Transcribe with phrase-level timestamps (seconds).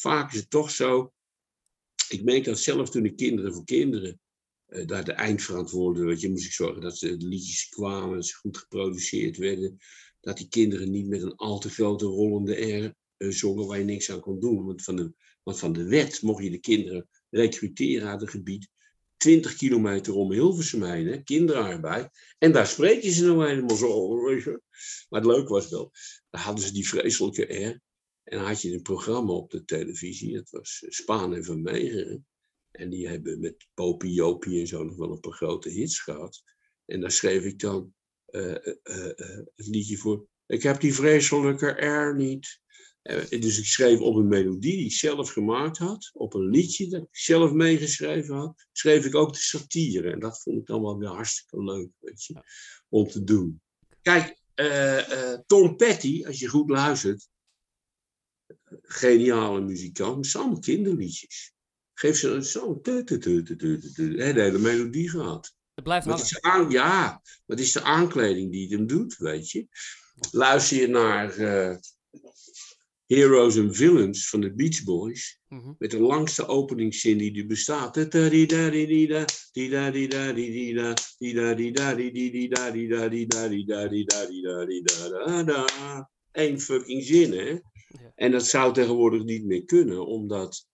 [0.00, 1.12] vaak is het toch zo.
[2.08, 4.20] Ik merk dat zelf toen ik kinderen voor kinderen
[4.68, 8.34] uh, daar de eindverantwoordelijke, weet je, moest ik zorgen dat de liedjes kwamen, dat ze
[8.34, 9.76] goed geproduceerd werden,
[10.20, 13.84] dat die kinderen niet met een al te grote rollende R uh, zongen waar je
[13.84, 14.66] niks aan kon doen.
[14.66, 18.68] Want van, de, want van de wet mocht je de kinderen recruteren uit het gebied
[19.16, 22.08] 20 kilometer om Hilversum heen, hè, kinderarbeid.
[22.38, 24.60] En daar spreken ze nou helemaal zo, je.
[25.08, 25.90] Maar het leuke was wel,
[26.30, 27.80] daar hadden ze die vreselijke R.
[28.30, 32.26] En had je een programma op de televisie, dat was Spaan en Van Meegeren.
[32.70, 36.42] En die hebben met Popie, Jopie en zo nog wel een paar grote hits gehad.
[36.84, 37.94] En daar schreef ik dan
[38.30, 38.54] uh,
[39.54, 40.26] het liedje voor.
[40.46, 42.60] Ik heb die vreselijke R niet.
[43.28, 47.02] dus ik schreef op een melodie die ik zelf gemaakt had, op een liedje dat
[47.02, 50.10] ik zelf meegeschreven had, schreef ik ook de satire.
[50.10, 52.34] En dat vond ik dan wel weer hartstikke leuk, weet je,
[52.88, 53.60] om te doen.
[54.02, 54.38] Kijk,
[55.46, 57.28] Tom Petty, als je goed luistert,
[58.92, 61.52] geniale muzikant, allemaal kinderliedjes.
[61.94, 65.54] Geef ze zo'n de hele melodie gehad.
[65.74, 69.16] Het blijft wat is de aan, Ja, wat is de aankleding die het hem doet,
[69.16, 69.66] weet je.
[70.30, 71.76] Luister je naar uh,
[73.06, 75.40] Heroes and Villains van de Beach Boys.
[75.48, 75.74] Mm -hmm.
[75.78, 77.94] Met de langste openingszin die er bestaat.
[86.32, 87.58] Eén fucking zin, hè?
[88.20, 90.66] En dat zou tegenwoordig niet meer kunnen, omdat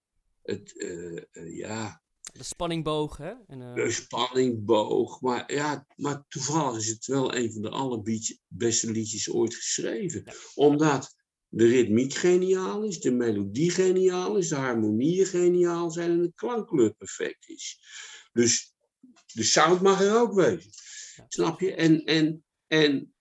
[0.42, 2.02] het, uh, uh, ja...
[2.32, 3.32] De spanningboog, hè?
[3.46, 3.74] En, uh...
[3.74, 5.20] De spanningboog.
[5.20, 10.22] Maar ja, maar toevallig is het wel een van de allerbeste liedjes ooit geschreven.
[10.24, 10.32] Ja.
[10.54, 11.14] Omdat
[11.48, 16.94] de ritmiek geniaal is, de melodie geniaal is, de harmonieën geniaal zijn en de klankkleur
[16.94, 17.80] perfect is.
[18.32, 18.74] Dus
[19.32, 20.70] de sound mag er ook wezen.
[21.16, 21.24] Ja.
[21.28, 21.74] Snap je?
[21.74, 23.14] En, en, en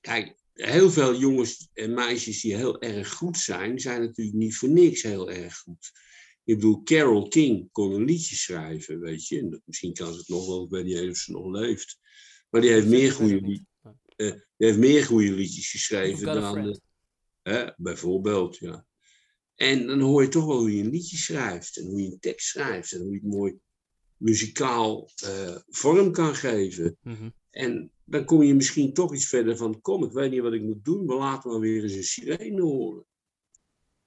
[0.00, 4.68] kijk, heel veel jongens en meisjes die heel erg goed zijn, zijn natuurlijk niet voor
[4.68, 5.92] niks heel erg goed.
[6.44, 9.38] Ik bedoel, Carol King kon een liedje schrijven, weet je.
[9.38, 11.98] En misschien kan ze het nog wel, ik weet niet of ze nog leeft.
[12.50, 13.64] Maar die heeft meer goede,
[14.16, 16.80] uh, die heeft meer goede liedjes geschreven dan...
[17.42, 18.86] Uh, bijvoorbeeld, ja.
[19.54, 21.76] En dan hoor je toch wel hoe je een liedje schrijft.
[21.76, 22.92] En hoe je een tekst schrijft.
[22.92, 23.58] En hoe je het mooi
[24.16, 26.96] muzikaal uh, vorm kan geven.
[27.02, 27.34] Mm -hmm.
[27.56, 30.62] En dan kom je misschien toch iets verder van, kom, ik weet niet wat ik
[30.62, 33.04] moet doen, maar laten we weer eens een sirene horen.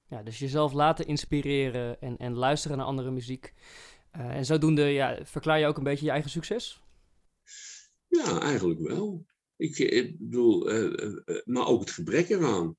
[0.07, 3.53] Ja, dus jezelf laten inspireren en, en luisteren naar andere muziek.
[4.17, 6.83] Uh, en zodoende ja, verklaar je ook een beetje je eigen succes?
[8.07, 9.25] Ja, eigenlijk wel.
[9.55, 12.77] Ik, ik bedoel, uh, uh, maar ook het gebrek eraan.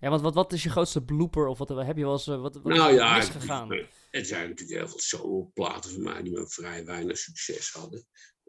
[0.00, 2.54] Ja, want wat, wat is je grootste blooper of wat heb je wel eens wat,
[2.54, 3.72] wat nou, ja, misgegaan?
[4.10, 8.06] Er zijn natuurlijk heel veel solo-platen van mij die maar vrij weinig succes hadden.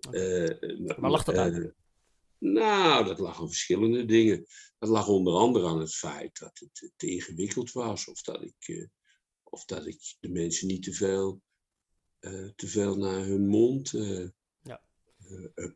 [0.07, 0.95] Okay.
[0.97, 1.73] maar lag dat uit?
[2.37, 4.45] Nou, dat lag aan verschillende dingen.
[4.79, 8.07] Dat lag onder andere aan het feit dat het te ingewikkeld was.
[8.07, 8.87] Of dat ik, uh,
[9.43, 11.41] of dat ik de mensen niet te veel,
[12.19, 14.27] uh, te veel naar hun mond uh,
[14.61, 14.83] ja.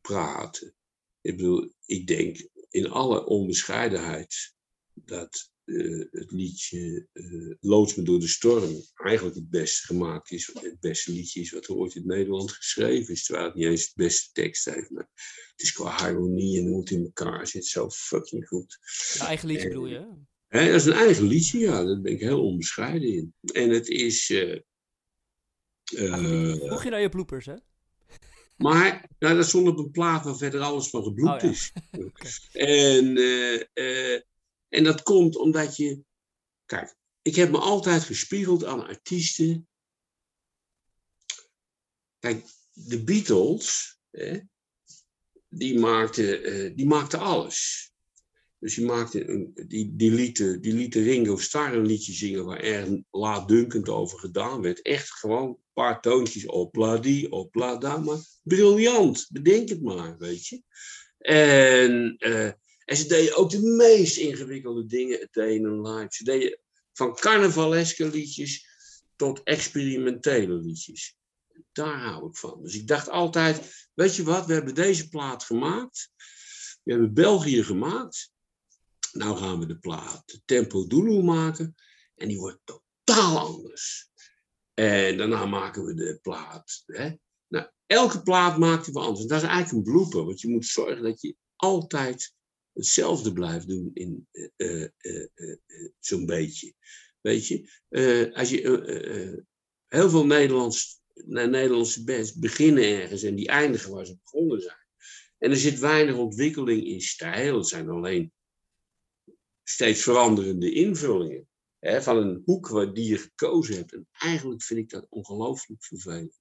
[0.02, 0.76] praten.
[1.22, 4.56] Ik bedoel, ik denk in alle onbescheidenheid
[4.94, 10.50] dat uh, het liedje uh, Loods me door de storm eigenlijk het beste gemaakt is.
[10.54, 13.26] Het beste liedje is wat er ooit in Nederland geschreven is.
[13.26, 14.90] Terwijl het niet eens het beste tekst heeft.
[14.90, 15.10] Maar
[15.52, 18.78] het is qua harmonie en hoe het in elkaar zit zo fucking goed.
[19.20, 20.08] Een eigen liedje en, bedoel je?
[20.48, 21.84] Hè, dat is een eigen liedje, ja.
[21.84, 23.34] Daar ben ik heel onbescheiden in.
[23.54, 24.30] En het is...
[24.30, 24.60] Uh,
[25.90, 27.56] je naar je bloepers, hè?
[28.56, 31.50] Maar nou, dat stond op een plaat waar verder alles van gebloept oh, ja.
[31.50, 31.74] is.
[32.08, 32.32] okay.
[32.52, 33.18] En...
[33.18, 34.20] Uh,
[34.70, 36.02] en dat komt omdat je.
[36.66, 39.68] Kijk, ik heb me altijd gespiegeld aan artiesten.
[42.20, 44.40] Kijk, de Beatles, hè,
[45.50, 47.92] die, maakten, uh, die maakten alles.
[48.60, 52.60] Dus die, maakte een, die, die, lieten, die lieten Ringo Starr een liedje zingen waar
[52.60, 54.82] er laatdunkend over gedaan werd.
[54.82, 60.48] Echt gewoon een paar toontjes, opla die, opla da, maar briljant, bedenk het maar, weet
[60.48, 60.64] je.
[61.18, 62.52] En uh,
[62.88, 66.08] en ze deden ook de meest ingewikkelde dingen het een live.
[66.10, 66.60] Ze deden
[66.94, 68.68] van carnavaleske liedjes
[69.16, 71.18] tot experimentele liedjes.
[71.72, 72.64] Daar hou ik van.
[72.64, 76.12] Dus ik dacht altijd, weet je wat, we hebben deze plaat gemaakt.
[76.84, 78.32] We hebben België gemaakt.
[79.12, 81.76] Nou gaan we de plaat Tempo Dulu maken.
[82.16, 84.10] En die wordt totaal anders.
[84.74, 86.84] En daarna maken we de plaat.
[86.86, 87.12] Hè?
[87.48, 89.26] Nou, elke plaat maakten we anders.
[89.26, 90.26] Dat is eigenlijk een blooper.
[90.26, 92.36] Want je moet zorgen dat je altijd
[92.78, 95.58] hetzelfde blijft doen in uh, uh, uh,
[96.00, 96.74] zo'n beetje.
[97.22, 97.70] Weet je,
[98.34, 99.46] als je
[99.88, 104.86] heel veel Nederlands, Nederlandse bands beginnen ergens en die eindigen waar ze begonnen zijn.
[105.38, 107.58] En er zit weinig ontwikkeling in stijl.
[107.58, 108.32] Het zijn alleen
[109.64, 111.48] steeds veranderende invullingen.
[111.80, 113.94] Hè, van een hoek waar die je gekozen hebt.
[113.94, 116.40] En eigenlijk vind ik dat ongelooflijk vervelend.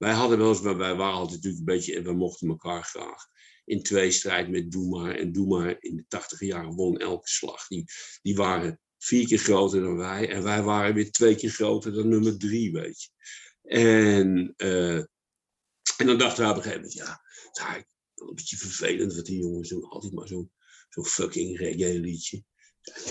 [0.00, 3.26] Wij hadden wel eens, wij waren altijd natuurlijk een beetje, en we mochten elkaar graag
[3.64, 5.14] in tweestrijd met Doe maar.
[5.14, 7.66] En Doe maar in de tachtige jaren won elke slag.
[7.66, 7.84] Die,
[8.22, 10.28] die waren vier keer groter dan wij.
[10.28, 13.08] En wij waren weer twee keer groter dan nummer drie, weet je.
[13.62, 14.96] En, uh,
[15.96, 19.14] en dan dachten we op een gegeven moment, ja, het is eigenlijk een beetje vervelend
[19.14, 19.84] wat die jongens doen.
[19.84, 20.52] Altijd maar zo'n
[20.88, 22.44] zo fucking reggae liedje.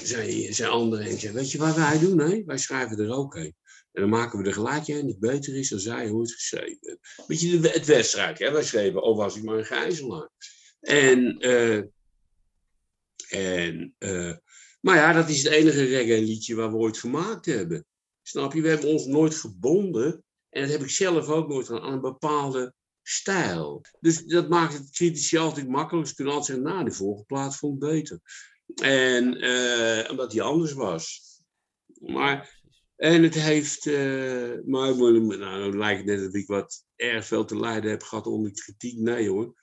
[0.04, 2.20] Zijn, zijn anderen en zei, weet je wat wij doen?
[2.20, 2.44] Hè?
[2.44, 3.56] Wij schrijven er ook een.
[4.00, 7.00] En dan maken we er gelijk een die beter is dan zij hoe het geschreven
[7.28, 8.52] Weet je, het wedstrijd, hè?
[8.52, 10.30] wij schreven, oh was ik maar een gijzelaar.
[10.80, 11.84] En, uh,
[13.30, 14.36] en uh,
[14.82, 17.86] maar ja, dat is het enige reggae liedje waar we ooit gemaakt hebben.
[18.22, 18.62] Snap je?
[18.62, 22.02] We hebben ons nooit gebonden, en dat heb ik zelf ook nooit gedaan, aan een
[22.02, 23.82] bepaalde stijl.
[24.00, 26.08] Dus dat maakt het critici altijd makkelijk.
[26.08, 28.20] Ze kunnen altijd zeggen, nou, die vorige plaat vond ik beter.
[28.76, 31.28] En uh, omdat die anders was.
[32.00, 32.59] Maar
[33.00, 37.60] en het heeft, uh, maar nou, lijkt het net dat ik wat erg veel te
[37.60, 38.98] lijden heb gehad onder kritiek.
[38.98, 39.54] Nee hoor.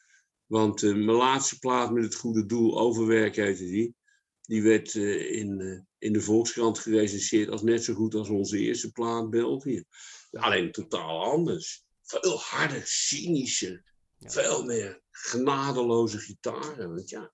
[0.46, 3.94] Want uh, mijn laatste plaat met het goede doel, Overwerk heette die.
[4.40, 8.92] Die werd uh, in, in de Volkskrant gerecenseerd als net zo goed als onze eerste
[8.92, 9.84] plaat België.
[10.30, 11.84] Alleen totaal anders.
[12.02, 13.84] Veel harder, cynischer.
[14.16, 14.30] Ja.
[14.30, 16.94] Veel meer genadeloze gitaren.
[16.94, 17.32] Want ja,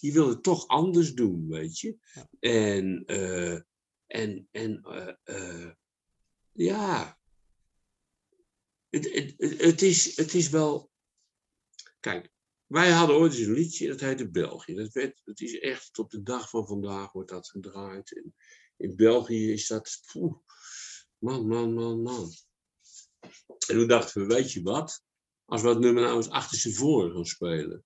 [0.00, 1.96] die wilde het toch anders doen, weet je.
[2.14, 2.28] Ja.
[2.40, 3.04] En
[4.10, 5.70] en, en uh, uh,
[6.52, 7.18] ja,
[8.88, 10.90] het, het, het, is, het is wel.
[12.00, 12.32] Kijk,
[12.66, 14.74] wij hadden ooit eens een liedje, dat heette België.
[14.74, 18.32] Dat, werd, is echt, tot de dag van vandaag wordt dat gedraaid.
[18.76, 20.00] In België is dat,
[21.18, 22.32] man, man, man, man.
[23.20, 25.02] En toen dachten we, weet je wat?
[25.44, 27.84] Als we dat nummer nou eens achterstevoren gaan spelen.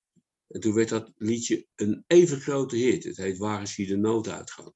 [0.48, 3.04] En toen werd dat liedje een even grote hit.
[3.04, 4.74] Het heet Waar is hier de nood uitgaan?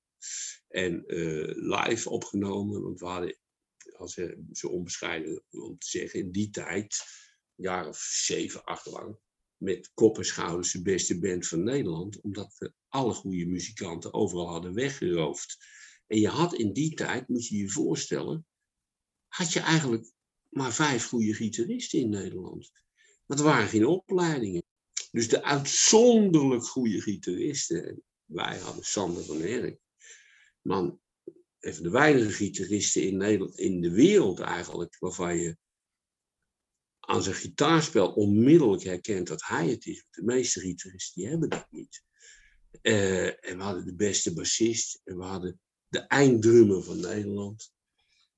[0.69, 3.39] En uh, live opgenomen, want we hadden,
[3.97, 4.21] als
[4.53, 7.05] zo onbescheiden om te zeggen, in die tijd,
[7.57, 9.19] een jaar of zeven, acht lang,
[9.57, 14.49] met kop en schouders de beste band van Nederland, omdat we alle goede muzikanten overal
[14.49, 15.57] hadden weggeroofd.
[16.07, 18.47] En je had in die tijd, moet je je voorstellen,
[19.27, 20.13] had je eigenlijk
[20.49, 22.71] maar vijf goede gitaristen in Nederland.
[23.27, 24.63] Want er waren geen opleidingen.
[25.11, 29.81] Dus de uitzonderlijk goede gitaristen, wij hadden Sander van Erk,
[30.61, 31.01] man,
[31.59, 35.57] even de weinige gitaristen in, Nederland, in de wereld eigenlijk, waarvan je
[37.01, 40.05] aan zijn gitaarspel onmiddellijk herkent dat hij het is.
[40.11, 42.03] De meeste gitaristen die hebben dat niet.
[42.83, 47.73] Uh, en we hadden de beste bassist en we hadden de einddrummer van Nederland.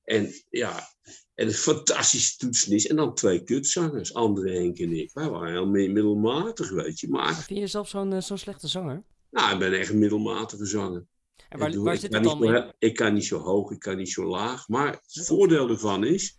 [0.02, 0.88] En ja,
[1.34, 2.86] en een fantastische toetsenis.
[2.86, 5.12] En dan twee kutzangers, André Henk en ik.
[5.12, 7.08] Wij waren heel middelmatig, weet je.
[7.08, 7.34] Maar...
[7.34, 9.04] Vind je jezelf zo'n uh, zo'n slechte zanger?
[9.30, 11.06] Nou, ik ben echt een middelmatige zanger.
[11.50, 12.74] En waar, waar zit het dan in?
[12.78, 14.68] Ik kan niet zo hoog, ik kan niet zo laag.
[14.68, 16.38] Maar het voordeel ervan is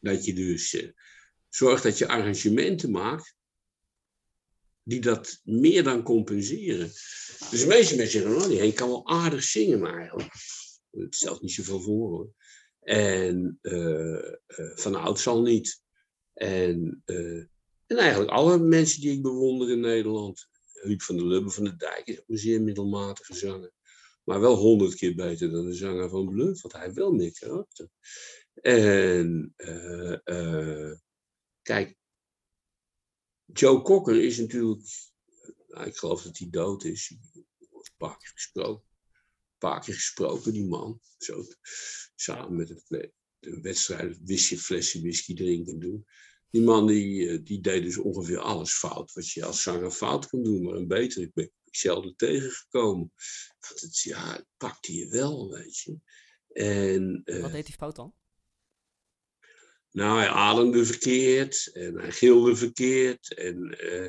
[0.00, 0.90] dat je dus uh,
[1.48, 3.34] zorgt dat je arrangementen maakt
[4.82, 6.86] die dat meer dan compenseren.
[7.50, 10.32] Dus de meeste mensen zeggen, oh, die Henk kan wel aardig zingen, maar eigenlijk
[10.90, 12.32] het stelt niet zoveel voor hoor.
[12.80, 15.82] En uh, uh, van oud zal niet.
[16.32, 17.02] En,
[17.86, 20.48] en eigenlijk alle mensen die ik bewonder in Nederland.
[20.72, 23.72] Huub van der Lubbe van de Dijk is ook een zeer middelmatige zanger.
[24.30, 27.88] Maar wel honderd keer beter dan de zanger van Bluff, want hij wel meer karakter.
[28.54, 30.92] En uh,
[31.62, 31.96] kijk,
[33.44, 34.82] Joe Cocker is natuurlijk,
[35.66, 37.16] nou, ik geloof dat hij dood is.
[37.32, 37.46] Een
[37.96, 38.84] paar keer gesproken.
[39.58, 41.00] Paar keer gesproken, die man.
[41.18, 41.44] Zo,
[42.14, 42.84] samen met
[43.38, 46.06] de wedstrijd whisky, flesje whisky drinken doen.
[46.50, 50.26] Die man die, eh, die deed dus ongeveer alles fout wat je als zanger fout
[50.26, 51.22] kan doen, maar een beter.
[51.22, 53.12] Ik ben zelden tegengekomen.
[53.68, 55.98] Want het, ja, het pakte je wel, weet je.
[56.52, 58.14] En, uh, Wat deed hij fout dan?
[59.90, 63.34] Nou, hij ademde verkeerd en hij gilde verkeerd.
[63.34, 64.08] En uh,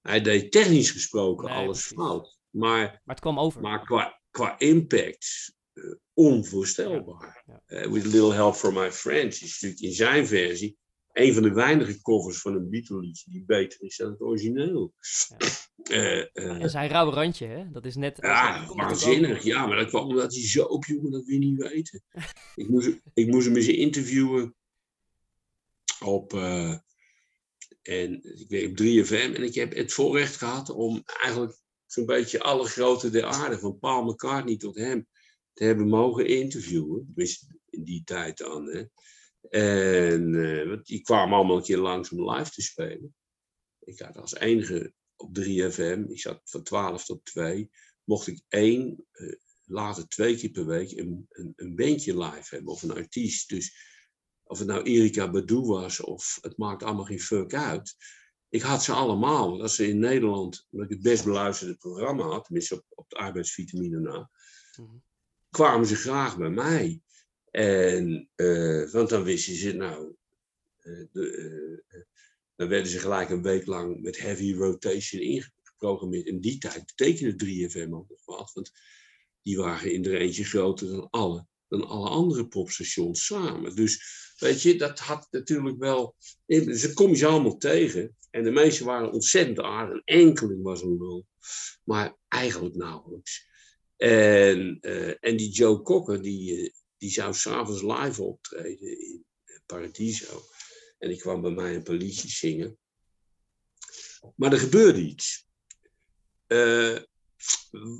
[0.00, 1.96] hij deed technisch gesproken nee, alles precies.
[1.96, 2.38] fout.
[2.50, 3.60] Maar, maar het kwam over.
[3.60, 7.42] Maar qua, qua impact uh, onvoorstelbaar.
[7.46, 7.90] Ja, ja.
[7.90, 10.78] with a little help from my friends is natuurlijk in zijn versie
[11.18, 14.94] een van de weinige covers van een Beatle die beter is dan het origineel.
[15.28, 15.46] Ja.
[15.90, 17.70] Uh, uh, en zijn rauwe randje, hè?
[17.70, 18.18] Dat is net...
[18.20, 19.42] Ja, waanzinnig.
[19.42, 22.02] Ja, maar dat kwam omdat hij zo op, jongen, dat je niet weten.
[22.54, 24.54] ik, moest, ik moest hem eens interviewen
[26.04, 26.32] op...
[26.32, 26.76] Uh,
[27.82, 32.40] en ik weet op 3FM en ik heb het voorrecht gehad om eigenlijk zo'n beetje
[32.40, 35.06] alle grote der aarde, van Paul McCartney tot hem,
[35.52, 37.14] te hebben mogen interviewen.
[37.70, 38.84] in die tijd dan, hè.
[39.50, 43.14] En uh, die kwamen allemaal een keer langs om live te spelen.
[43.78, 47.70] Ik had als enige op 3FM, ik zat van 12 tot 2,
[48.04, 52.72] mocht ik één uh, later twee keer per week een, een, een bandje live hebben
[52.72, 53.48] of een artiest.
[53.48, 53.96] Dus
[54.42, 57.96] of het nou Erika Badu was of het maakt allemaal geen fuck uit.
[58.48, 59.50] Ik had ze allemaal.
[59.50, 63.08] Want als ze in Nederland, omdat ik het best beluisterde programma had, tenminste op, op
[63.08, 64.30] de arbeidsvitamine na,
[64.78, 64.96] Mhm.
[65.50, 67.02] kwamen ze graag bij mij.
[67.50, 70.14] En, eh, want dan wisten ze, nou,
[70.76, 72.00] eh, de, eh,
[72.56, 76.26] dan werden ze gelijk een week lang met heavy rotation ingeprogrammeerd.
[76.26, 78.72] In die tijd betekende 3FM ook nog wat, want
[79.42, 83.76] die waren in er eentje groter dan alle, dan alle andere popstations samen.
[83.76, 84.02] Dus
[84.38, 86.14] weet je, dat had natuurlijk wel.
[86.46, 88.16] Ze kom je ze allemaal tegen.
[88.30, 89.94] En de meesten waren ontzettend aardig.
[89.94, 91.26] Een enkeling was een lul.
[91.84, 93.46] Maar eigenlijk nauwelijks.
[93.96, 94.80] En,
[95.20, 99.24] en die Joe Cocker, die, die zou s'avonds live optreden in
[99.66, 100.42] Paradiso.
[100.98, 102.78] En die kwam bij mij een paar liedjes zingen.
[104.36, 105.46] Maar er gebeurde iets.
[106.46, 106.98] Eh,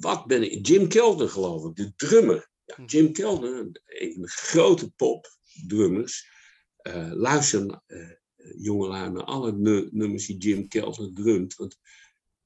[0.00, 0.66] wat ben ik?
[0.66, 2.50] Jim Kelder, geloof ik, de drummer.
[2.64, 6.36] Ja, Jim Kelder, een van de grote popdrummers.
[6.82, 8.10] Uh, luister, uh,
[8.56, 11.54] jongelui, naar alle nu nummers die Jim Kelder drumt.
[11.54, 11.78] Want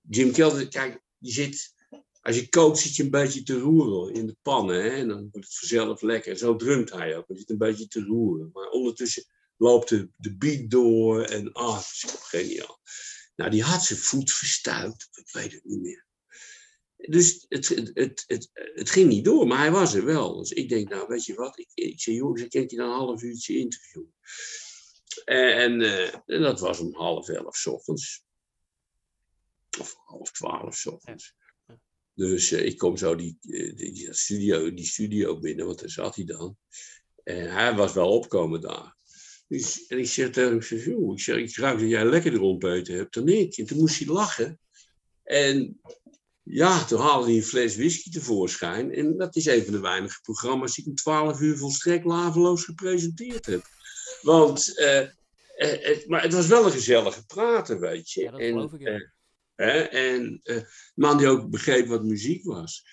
[0.00, 1.75] Jim Kelder, kijk, die zit
[2.22, 4.82] als je kookt, zit je een beetje te roeren in de pannen.
[4.82, 4.88] Hè?
[4.88, 6.36] En dan wordt het vanzelf lekker.
[6.36, 7.28] Zo drumt hij ook.
[7.28, 8.50] Hij zit een beetje te roeren.
[8.52, 9.24] Maar ondertussen
[9.56, 11.24] loopt de, beat door.
[11.24, 12.80] En ah, is geniaal.
[13.36, 15.08] Nou, die had zijn voet verstuikt.
[15.12, 16.06] Ik weet het niet meer.
[16.96, 20.36] Dus het, het, het, het, ging niet door, maar hij was er wel.
[20.36, 21.58] Dus ik denk, nou, weet je wat?
[21.58, 24.14] Ik, ik zei, jongens, ik kan je dan een half uurtje interviewen.
[25.24, 28.24] En, uh, en dat was om half elf s ochtends.
[29.80, 31.34] Of half twaalf s ochtends.
[32.14, 36.16] Dus uh, ik kom zo die, die, die, studio, die studio binnen, want daar zat
[36.16, 36.57] hij dan.
[37.25, 38.97] En hij was wel opkomen daar.
[39.49, 43.14] Dus, en ik zeg tegen hem, ik, zeg, ik ruik dat jij lekker ontbeten hebt
[43.14, 43.57] dan ik.
[43.57, 44.59] En toen moest hij lachen.
[45.23, 45.81] En
[46.42, 48.92] ja, toen haalde hij een fles whisky tevoorschijn.
[48.92, 52.64] En dat is een van de weinige programma's die ik om 12 uur volstrekt laveloos
[52.64, 53.62] gepresenteerd heb.
[54.23, 55.09] Want, uh, uh,
[55.57, 58.21] het, maar het was wel een gezellige praten, weet je.
[58.21, 59.12] Ja, dat geloof ik, ja.
[59.54, 59.80] Hè?
[59.80, 60.62] En uh,
[60.94, 62.85] man die ook begreep wat muziek was.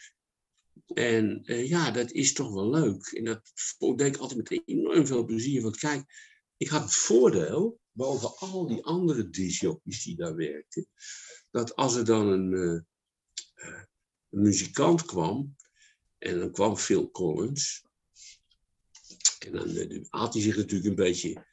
[0.93, 3.07] En uh, ja, dat is toch wel leuk.
[3.07, 5.61] En dat denk ik altijd met enorm veel plezier.
[5.61, 6.03] Want kijk,
[6.57, 10.87] ik had het voordeel, boven al die andere disjockeys die daar werkten,
[11.51, 12.81] dat als er dan een, uh,
[14.29, 15.55] een muzikant kwam,
[16.17, 17.83] en dan kwam Phil Collins,
[19.39, 21.45] en dan had hij zich natuurlijk een beetje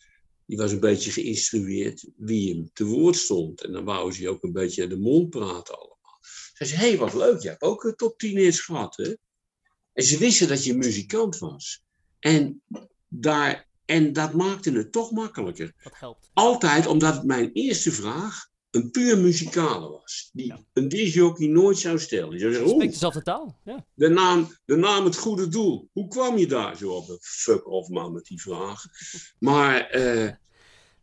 [0.47, 3.62] die was een beetje geïnstrueerd wie hem te woord stond.
[3.62, 6.19] En dan wou ze ook een beetje aan de mond praten allemaal.
[6.55, 9.15] Ze zei, hé, hey, wat leuk, je hebt ook een top 10 hits gehad, hè?
[9.93, 11.83] En ze wisten dat je muzikant was.
[12.19, 12.62] En,
[13.09, 15.75] daar, en dat maakte het toch makkelijker.
[15.83, 16.31] Dat helpt.
[16.33, 20.30] Altijd omdat mijn eerste vraag een puur muzikale was.
[20.33, 20.64] Die ja.
[20.73, 22.33] een disjockey nooit zou stellen.
[22.33, 23.61] Je zou zeggen, Spreekt dezelfde taal.
[23.64, 23.87] Ja.
[23.95, 25.88] De, naam, de naam Het Goede Doel.
[25.92, 27.18] Hoe kwam je daar zo op?
[27.21, 28.85] Fuck off man met die vraag.
[29.38, 29.97] Maar...
[29.97, 30.30] Uh,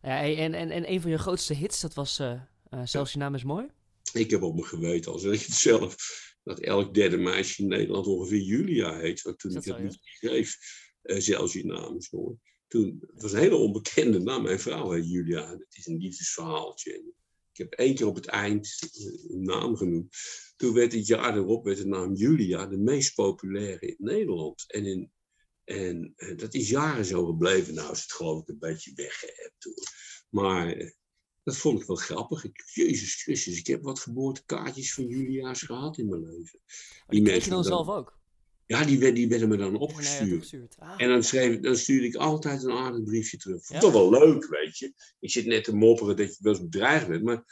[0.01, 2.41] ja, en, en, en een van je grootste hits, dat was uh,
[2.73, 3.67] uh, Zelfs je naam is mooi.
[4.13, 5.95] Ik heb op me geweten, al zeg ik het zelf,
[6.43, 9.21] dat elk derde meisje in Nederland ongeveer Julia heet.
[9.21, 10.57] Want toen ik het niet schreef,
[11.03, 12.37] Zelfs je naam is mooi.
[12.67, 14.43] Toen, het was een hele onbekende naam.
[14.43, 15.49] Mijn vrouw heet Julia.
[15.49, 17.13] Het is een liefdesverhaaltje.
[17.53, 18.77] Ik heb één keer op het eind
[19.29, 20.15] een naam genoemd.
[20.55, 24.63] Toen werd het jaar erop werd de naam Julia de meest populaire in Nederland.
[24.67, 25.11] En, in,
[25.63, 27.73] en uh, dat is jaren zo gebleven.
[27.73, 29.83] Nou is het geloof ik een beetje weggeëpt.
[30.29, 30.91] Maar uh,
[31.43, 32.43] dat vond ik wel grappig.
[32.43, 36.59] Ik, Jezus Christus, ik heb wat geboortekaartjes van Julia's gehad in mijn leven.
[37.07, 38.21] Die, die kreeg je dan, dan zelf ook?
[38.65, 40.51] Ja, die, werd, die werden me dan opgestuurd.
[40.51, 40.93] Nee, ah.
[40.97, 43.65] En dan, schreef, dan stuurde ik altijd een aardig briefje terug.
[43.65, 43.89] Vond ja?
[43.89, 44.93] toch wel leuk, weet je.
[45.19, 47.23] Ik zit net te mopperen dat je wel eens bedreigd bent.
[47.23, 47.43] Maar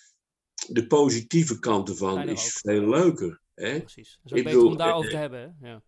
[0.68, 2.74] de positieve kant ervan is ook.
[2.74, 3.42] veel leuker.
[3.54, 3.80] Hè?
[3.80, 4.20] Precies.
[4.24, 5.58] Het is ook beter om daarover te hebben.
[5.60, 5.70] Hè?
[5.70, 5.84] Ja.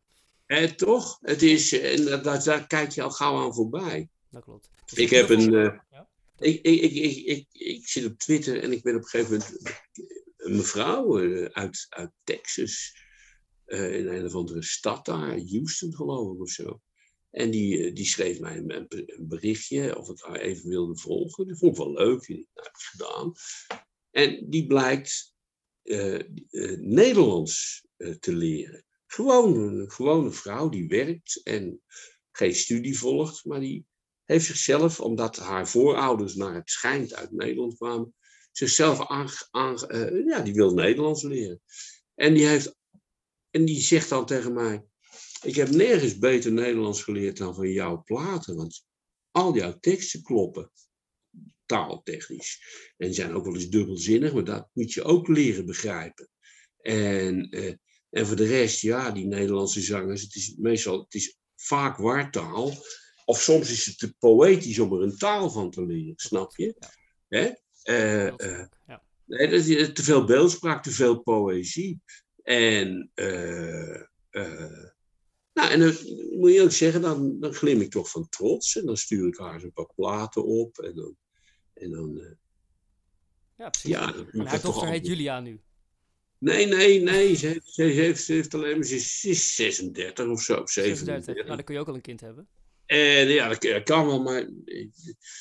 [0.45, 1.17] Eh, toch?
[1.21, 4.09] Het is, en daar, daar kijk je al gauw aan voorbij.
[4.29, 4.69] Dat klopt.
[4.85, 5.53] Dus ik heb een...
[5.53, 6.09] Uh, ja?
[6.37, 9.81] ik, ik, ik, ik, ik, zit op Twitter en ik ben op een gegeven moment...
[10.37, 13.01] Een mevrouw uh, uit, uit Texas...
[13.73, 16.81] Uh, in een of andere stad daar, Houston geloof ik of zo.
[17.29, 21.47] En die, die schreef mij een, een, berichtje of ik haar even wilde volgen.
[21.47, 23.33] Dat vond ik wel leuk, die nou, heb ik gedaan.
[24.11, 25.33] En die blijkt
[25.83, 26.21] uh,
[26.79, 27.85] Nederlands
[28.19, 28.85] te leren.
[29.05, 31.81] Gewoon gewone vrouw die werkt en
[32.31, 33.85] geen studie volgt, maar die
[34.23, 38.15] heeft zichzelf, omdat haar voorouders naar het schijnt uit Nederland kwamen,
[38.51, 39.07] zichzelf
[39.51, 39.77] aan
[40.25, 41.61] ja, die wil Nederlands leren.
[42.15, 42.75] En die heeft
[43.53, 44.85] en die zegt dan tegen mij:
[45.41, 48.85] Ik heb nergens beter Nederlands geleerd dan van jouw platen, want
[49.31, 50.71] al jouw teksten kloppen
[51.65, 52.61] taaltechnisch.
[52.97, 56.29] En die zijn ook wel eens dubbelzinnig, maar dat moet je ook leren begrijpen.
[56.81, 57.73] En, uh,
[58.09, 62.73] En voor de rest, ja, die Nederlandse zangers, het is meestal, het is vaak wartaal.
[63.25, 66.75] Of soms is het te poëtisch om er een taal van te leren, snap je?
[67.27, 67.51] Hè?
[67.83, 69.03] Eh, eh, ja.
[69.25, 72.01] nee, dat is te veel beeldspraak, te veel poëzie.
[72.43, 74.83] En, eh, eh,
[75.53, 75.95] nou, en dan
[76.39, 78.77] moet je ook zeggen, dan, dan glim ik toch van trots.
[78.77, 80.77] En dan stuur ik haar eens een paar platen op.
[80.77, 81.15] En dan,
[81.73, 82.31] en dan eh,
[83.57, 83.89] Ja, precies.
[83.89, 85.61] ja, dan en haar dochter heet Julia nu.
[86.37, 87.35] Nee, nee, nee.
[87.35, 90.65] Ze heeft, ze heeft, ze heeft alleen maar, ze is, ze is 36 of zo,
[90.65, 90.97] 36.
[90.97, 91.35] 37.
[91.35, 92.47] Nou, dan kun je ook al een kind hebben.
[92.85, 94.49] En ja, dat kan wel, maar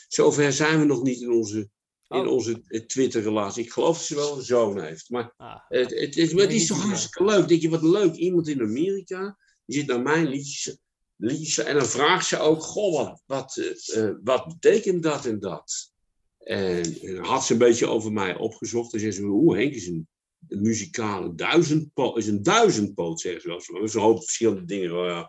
[0.08, 1.70] zover zijn we nog niet in onze,
[2.12, 2.32] in Oh.
[2.32, 3.64] onze eh, Twitter-relatie.
[3.64, 5.10] Ik geloof dat ze wel een zoon heeft.
[5.10, 7.48] Maar Ah, het, het, is, maar het is niet toch hartstikke leuk.
[7.48, 8.14] Denk je, wat leuk.
[8.14, 10.78] Iemand in Amerika, die zit naar mijn liedjes,
[11.16, 15.40] liedjes en dan vraagt ze ook, goh, wat, wat, eh, eh, wat betekent dat en
[15.40, 15.90] dat?
[16.38, 18.92] En, en dan had ze een beetje over mij opgezocht.
[18.92, 20.08] En zei ze, hoe Henk is een,
[20.48, 23.82] een muzikale duizendpoot, is een duizendpoot, zeggen ze wel.
[23.82, 25.26] is een hoop verschillende dingen,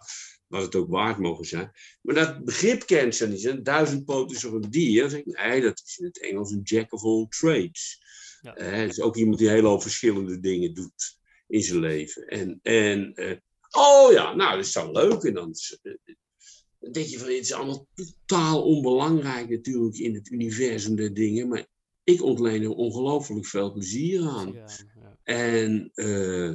[0.53, 1.71] wat het ook waard mogen zijn.
[2.01, 3.45] Maar dat begrip niet.
[3.45, 5.09] Een duizendpoot is toch een dier?
[5.09, 8.01] Zeg ik, nee, dat is in het Engels een jack of all trades.
[8.41, 8.55] Ja.
[8.55, 11.17] Eh, het is ook iemand die heel veel verschillende dingen doet
[11.47, 12.27] in zijn leven.
[12.27, 13.37] En, en eh,
[13.71, 15.23] oh ja, nou, dat is dan leuk.
[15.23, 15.93] En dan, eh,
[16.79, 21.47] dan denk je van, het is allemaal totaal onbelangrijk natuurlijk in het universum der dingen.
[21.47, 21.65] Maar
[22.03, 24.51] ik ontleen er ongelooflijk veel plezier aan.
[24.51, 24.65] ja,
[25.01, 25.17] ja.
[25.23, 26.53] En eh,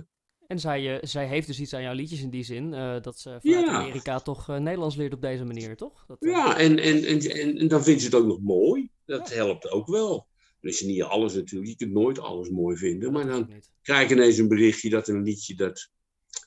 [0.48, 2.74] En zij, eh, zij heeft dus iets aan jouw liedjes in die zin.
[2.74, 3.72] eh, dat ze vanuit Ja.
[3.72, 6.06] Amerika toch eh, Nederlands leert op deze manier, toch?
[6.06, 7.20] Dat, ja, en, en, en,
[7.58, 8.90] en, dan vindt ze het ook nog mooi.
[9.04, 10.28] Dat helpt ook wel.
[10.60, 11.70] Dan is niet alles natuurlijk.
[11.70, 13.12] Je kunt nooit alles mooi vinden.
[13.12, 15.90] Maar dan krijg ik ineens een berichtje dat een liedje dat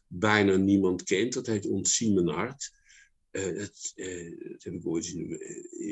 [0.07, 1.33] bijna niemand kent.
[1.33, 2.71] Dat heet Ontzien mijn hart.
[3.31, 5.39] Dat, dat heb ik ooit in,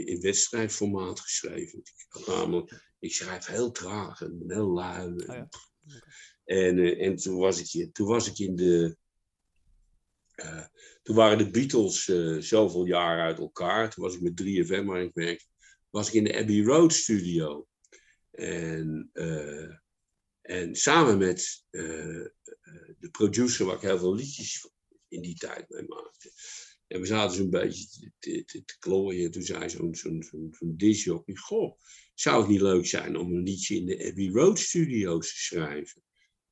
[0.05, 1.79] in wedstrijdformaat geschreven.
[1.79, 5.07] Ik, namelijk, ik schrijf heel traag en heel lui.
[5.07, 5.49] Oh ja.
[6.49, 8.97] En, eh, en toen, was ik, toen was ik in de.
[10.35, 10.65] eh,
[11.03, 13.89] toen waren de Beatles eh, zoveel jaar uit elkaar.
[13.89, 15.47] Toen was ik met 3FM waar ik werk.
[15.89, 17.67] Was ik in de Abbey Road studio.
[18.31, 19.09] En,
[20.41, 24.69] en samen met de producer waar ik heel veel liedjes
[25.07, 26.31] in die tijd mee maakte.
[26.87, 29.31] En we zaten zo'n beetje te, te, te, klooien.
[29.31, 31.79] Toen zei zo'n zo'n Goh,
[32.13, 36.03] zou het niet leuk zijn om een liedje in de Abbey Road studio's te schrijven?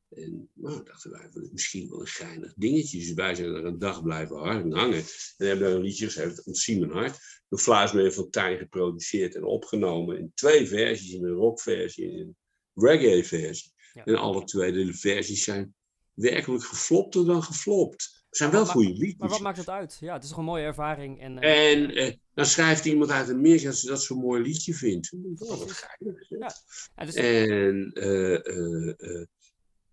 [0.10, 3.00] En nou, dachten wij, is misschien wel een geinig dingetje.
[3.00, 4.72] Dus wij zijn er een dag blijven hangen.
[4.74, 5.04] En
[5.38, 7.20] hebben daar een liedje geschreven, Ontzien mijn hart.
[7.50, 11.14] Door Fluismeer van Tijn geproduceerd en opgenomen in twee versies.
[11.14, 12.36] In een rockversie en een
[12.74, 13.72] reggae-versie.
[13.94, 14.04] Ja.
[14.06, 15.76] En alle twee de versies zijn
[16.14, 18.24] werkelijk geflopter dan geflopt.
[18.30, 19.30] Het zijn wel Maar- goede Maar liedjes.
[19.32, 19.98] wat maakt het uit?
[20.00, 21.20] Ja, het is toch een mooie ervaring.
[21.22, 24.74] En, eh, En eh, dan schrijft iemand uit Amerika dat ze dat zo'n mooi liedje
[24.74, 25.14] vindt.
[25.38, 26.30] Oh, wat geinig.
[26.30, 26.52] Ja.
[26.96, 29.26] ja, dus En eh,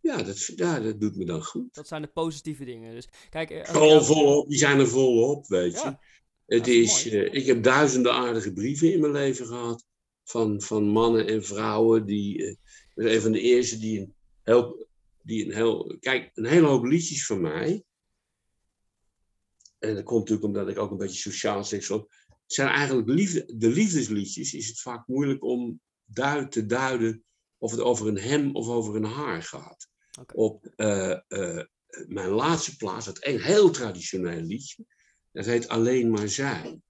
[0.04, 1.74] ja, dat, ja, dat doet me dan goed.
[1.74, 2.94] dat zijn de positieve dingen.
[2.94, 5.78] Dus kijk, eh, ik Gewoon jou- volop, die zijn er volop, weet je.
[5.78, 6.00] Ja,
[6.46, 9.84] het is eh, ik heb duizenden aardige brieven in mijn leven gehad.
[10.24, 12.06] Van, van mannen en vrouwen.
[12.06, 12.54] Die, eh,
[12.94, 14.86] ben een van de eerste die een heel,
[15.22, 15.96] die een heel.
[16.00, 17.84] Kijk, een hele hoop liedjes van mij.
[19.78, 22.08] En dat komt natuurlijk omdat ik ook een beetje sociaal seksueel.
[22.46, 24.54] Zijn eigenlijk liefde, de liefdesliedjes.
[24.54, 27.24] Is het vaak moeilijk om duid, te duiden
[27.58, 29.88] of het over een hem of over een haar gaat.
[30.35, 31.64] Op eh, eh,
[32.07, 34.85] mijn laatste plaats, dat een heel traditioneel liedje.
[35.33, 36.81] Dat heet Alleen maar zij.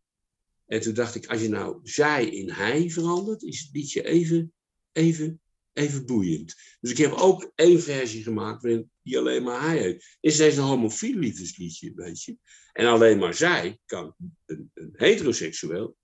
[0.66, 4.52] En toen dacht ik, als je nou zij in hij verandert, is het liedje even,
[4.92, 5.40] even,
[5.72, 6.54] even boeiend.
[6.80, 10.16] Dus ik heb ook één versie gemaakt waarin die alleen maar hij heet.
[10.20, 12.36] Is deze een homofiel liefdesliedje, weet je.
[12.72, 15.96] En alleen maar zij kan een, een heteroseksueel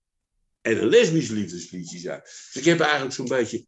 [0.61, 2.21] en een lesbisch liefdesliedje zijn.
[2.21, 3.67] Dus ik heb eigenlijk zo'n beetje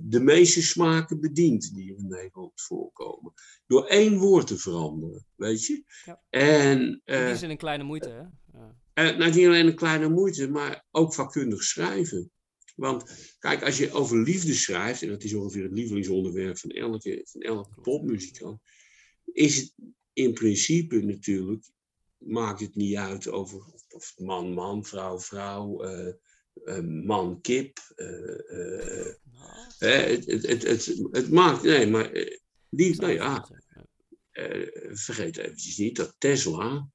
[0.00, 3.32] de meeste smaken bediend die in Nederland voorkomen.
[3.66, 5.84] Door één woord te veranderen, weet je.
[6.04, 6.22] Ja.
[6.30, 8.22] En in eh, die zin een kleine moeite, hè?
[8.58, 8.76] Ja.
[8.92, 12.30] eh, nou, niet alleen een kleine moeite, maar ook vakkundig schrijven.
[12.76, 17.20] Want kijk, als je over liefde schrijft, en dat is ongeveer het lievelingsonderwerp van elke,
[17.30, 18.60] van elke popmuzikant,
[19.32, 19.74] is het
[20.12, 21.70] in principe natuurlijk,
[22.16, 26.14] maakt het niet uit over of, of man, man, vrouw, vrouw, eh,
[26.64, 27.78] eh, man, kip.
[27.94, 29.14] eh, eh,
[29.78, 32.38] Nou, het, het, het, het, maakt, nee, maar eh,
[32.68, 33.48] die, nou ja,
[34.92, 36.88] vergeet eventjes niet dat Tesla,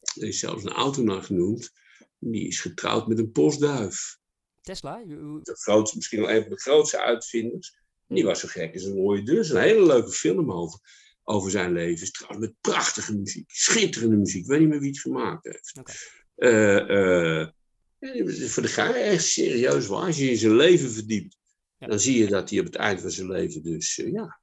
[0.00, 1.70] er is zelfs een auto naar genoemd,
[2.18, 4.18] die is getrouwd met een postduif.
[4.60, 5.04] Tesla?
[5.04, 7.78] De grootste, misschien wel een van de grootste uitvinders.
[8.06, 10.80] En die was zo gek als een mooie is een hele leuke film over,
[11.22, 12.02] over zijn leven.
[12.02, 14.42] Is Trouwens met prachtige muziek, schitterende muziek.
[14.42, 15.80] Ik weet niet meer wie het gemaakt heeft.
[16.34, 17.48] Eh,
[18.48, 20.06] voor de ga echt serieus waar.
[20.06, 21.38] Als je in zijn leven verdiept,
[21.78, 21.86] Ja.
[21.86, 24.40] dan zie je dat hij op het eind van zijn leven dus, eh, ja,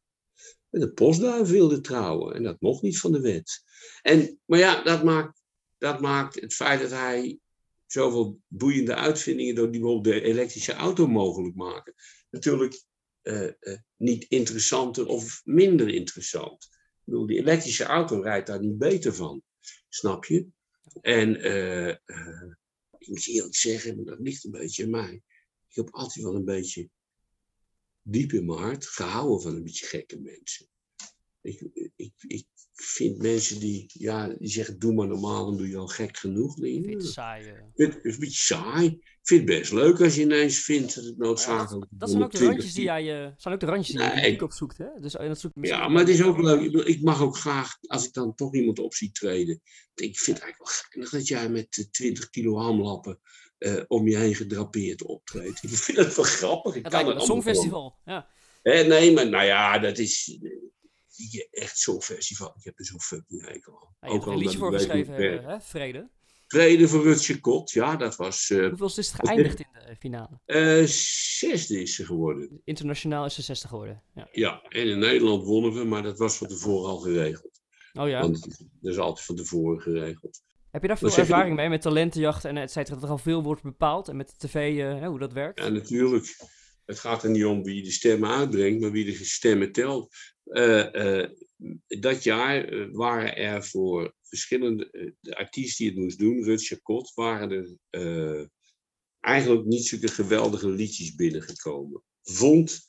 [0.69, 2.35] met een postduif wilde trouwen.
[2.35, 3.63] En dat mocht niet van de wet.
[4.01, 5.41] En, maar ja, dat maakt,
[5.77, 7.39] dat maakt het feit dat hij
[7.85, 11.93] zoveel boeiende uitvindingen door die bijvoorbeeld de elektrische auto mogelijk maken,
[12.29, 12.83] natuurlijk
[13.23, 16.63] uh, uh, niet interessanter of minder interessant.
[16.63, 19.41] Ik bedoel, die elektrische auto rijdt daar niet beter van,
[19.89, 20.47] snap je?
[21.01, 21.41] En
[23.07, 25.21] ik moet eerlijk zeggen, maar dat ligt een beetje aan mij.
[25.69, 26.89] Ik heb altijd wel een beetje
[28.01, 30.67] diep in mijn hart gehouden van een beetje gekke mensen.
[31.41, 31.61] Ik,
[31.95, 32.46] ik, ik
[32.97, 36.57] vind mensen die, ja, die zeggen doe maar normaal, dan doe je al gek genoeg.
[36.57, 37.53] Nee, het saai.
[37.75, 38.85] Het is een beetje saai.
[38.87, 41.91] Ik vind het best leuk als je ineens vindt dat het noodzakelijk is.
[41.91, 44.43] Ja, dat, zijn ook de randjes die jij, uh, zijn ook de randjes die je
[44.43, 44.87] opzoekt, hè?
[44.99, 46.71] Dus, dat zoekt ja, maar het is ook leuk.
[46.73, 49.61] Ik mag ook graag, als ik dan toch iemand op zie treden.
[49.95, 53.19] Ik vind het eigenlijk wel geinig dat jij met 20 kilo hamlappen
[53.59, 55.63] uh, om je heen gedrapeerd optreedt.
[55.63, 56.75] Ik vind het wel grappig.
[56.75, 58.27] Ik het kan het een songfestival, ja.
[58.61, 60.39] Eh, nee, maar nou ja, dat is
[61.51, 62.53] echt zo'n festival.
[62.57, 63.95] Ik heb er zo'n fucking hekel aan.
[63.99, 65.61] Ja, je hebt er een liedje voor geschreven, hè?
[65.61, 66.09] Vrede.
[66.47, 68.49] Vrede voor Rutje Kot, ja, dat was...
[68.49, 70.39] Uh, Hoeveel is het geëindigd in de finale?
[70.45, 72.61] Uh, zesde is ze geworden.
[72.63, 74.27] Internationaal is ze zesde geworden, ja.
[74.31, 77.61] Ja, en in Nederland wonnen we, maar dat was van tevoren al geregeld.
[77.93, 78.21] Oh ja?
[78.21, 78.41] Want
[78.81, 80.41] dat is altijd van tevoren geregeld.
[80.71, 83.43] Heb je daar veel ervaring mee met talentenjacht en et cetera, dat er al veel
[83.43, 85.59] wordt bepaald en met de tv, uh, hoe dat werkt?
[85.59, 86.35] Ja, natuurlijk.
[86.85, 90.15] Het gaat er niet om wie de stemmen uitbrengt, maar wie de stemmen telt.
[90.49, 91.29] Uh, uh,
[91.87, 97.77] dat jaar waren er voor verschillende de artiesten die het moest doen, Rutger Kot, waren
[97.89, 98.49] er
[99.19, 102.03] eigenlijk niet zulke geweldige liedjes binnengekomen.
[102.21, 102.87] Vond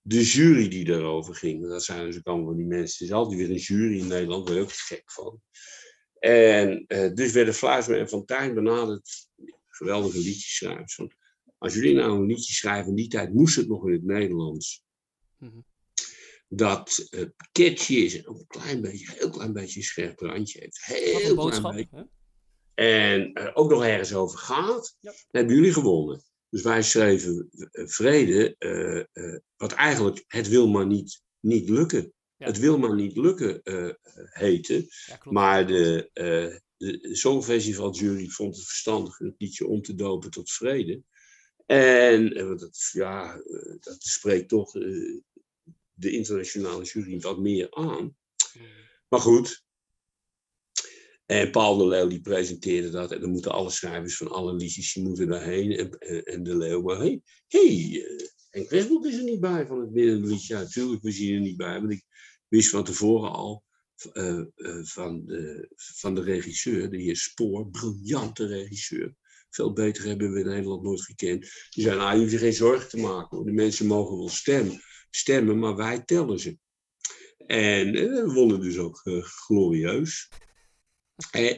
[0.00, 1.68] de jury die daarover ging.
[1.68, 3.06] Dat zijn dus ook allemaal die mensen.
[3.06, 5.40] Er is altijd weer een jury in Nederland, daar ben ik ook gek van.
[6.18, 6.84] En
[7.14, 9.28] dus werden Fluisma en Fontijn benaderd,
[9.68, 10.94] geweldige liedjeschrijvers.
[10.94, 11.12] Van,
[11.58, 14.84] als jullie nou een liedje schrijven, in die tijd moest het nog in het Nederlands.
[15.36, 15.64] Mm.
[16.52, 20.60] Dat uh, catchy is en ook een klein beetje, heel klein beetje een scherp randje
[20.60, 20.84] heeft.
[20.84, 22.08] Heel een boodschap, beetje.
[22.74, 25.10] En uh, ook nog ergens over gaat, ja.
[25.10, 26.22] dan hebben jullie gewonnen.
[26.48, 28.56] Dus wij schreven vrede,
[29.56, 32.12] wat eigenlijk het wil maar niet, niet lukken.
[32.36, 32.46] Ja.
[32.46, 33.60] Het wil maar niet lukken
[34.30, 34.86] heten.
[35.06, 36.10] Ja, maar de,
[36.76, 41.02] de Songfestivaljury vond het verstandig het liedje om te dopen tot vrede.
[41.66, 43.42] En uh, dat, ja,
[43.80, 44.74] dat spreekt toch
[46.00, 48.16] de internationale jury wat meer aan.
[49.08, 49.64] Maar goed.
[51.26, 53.12] En Paul de Leeuw die presenteerde dat.
[53.12, 55.72] En dan moeten alle schrijvers van alle liedjes die moeten daarheen.
[55.72, 58.04] En, en, en de Leeuw, maar hey, hey
[58.50, 60.54] en Christboek is er niet bij van het middenliedje.
[60.54, 61.80] Ja, natuurlijk, we zien er niet bij.
[61.80, 62.04] Want ik
[62.48, 63.64] wist van tevoren al
[64.12, 69.14] uh, uh, van, de, van de regisseur, de heer Spoor, briljante regisseur.
[69.50, 71.40] Veel beter hebben we in Nederland nooit gekend.
[71.70, 73.44] Die zei, nou, je hoeft je geen zorgen te maken.
[73.44, 74.80] De mensen mogen wel stemmen,
[75.10, 76.58] stemmen maar wij tellen ze.
[77.46, 80.28] En uh, we wonnen dus ook glorieus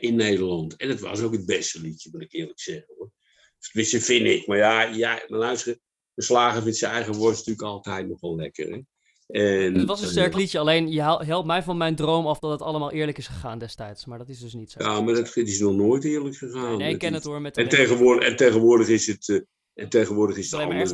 [0.01, 0.77] in Nederland.
[0.77, 2.95] En het was ook het beste liedje, moet ik eerlijk zeggen.
[2.97, 3.11] Hoor.
[3.59, 4.47] Tenminste, vind ik.
[4.47, 5.79] Maar ja, ja luister,
[6.15, 8.71] de slager vindt zijn eigen woord natuurlijk altijd nog wel lekker.
[8.71, 8.81] Hè?
[9.27, 12.51] En, het was een sterk liedje, alleen je helpt mij van mijn droom af dat
[12.51, 14.07] het allemaal eerlijk is gegaan destijds.
[14.07, 14.83] Maar dat is dus niet zo.
[14.83, 16.79] Ja, maar dat is nog nooit eerlijk gegaan.
[16.79, 17.41] Nee, ik ken het hoor.
[17.41, 19.41] Met en, tegenwoordig, en tegenwoordig is het, uh,
[19.75, 20.91] en tegenwoordig is het anders.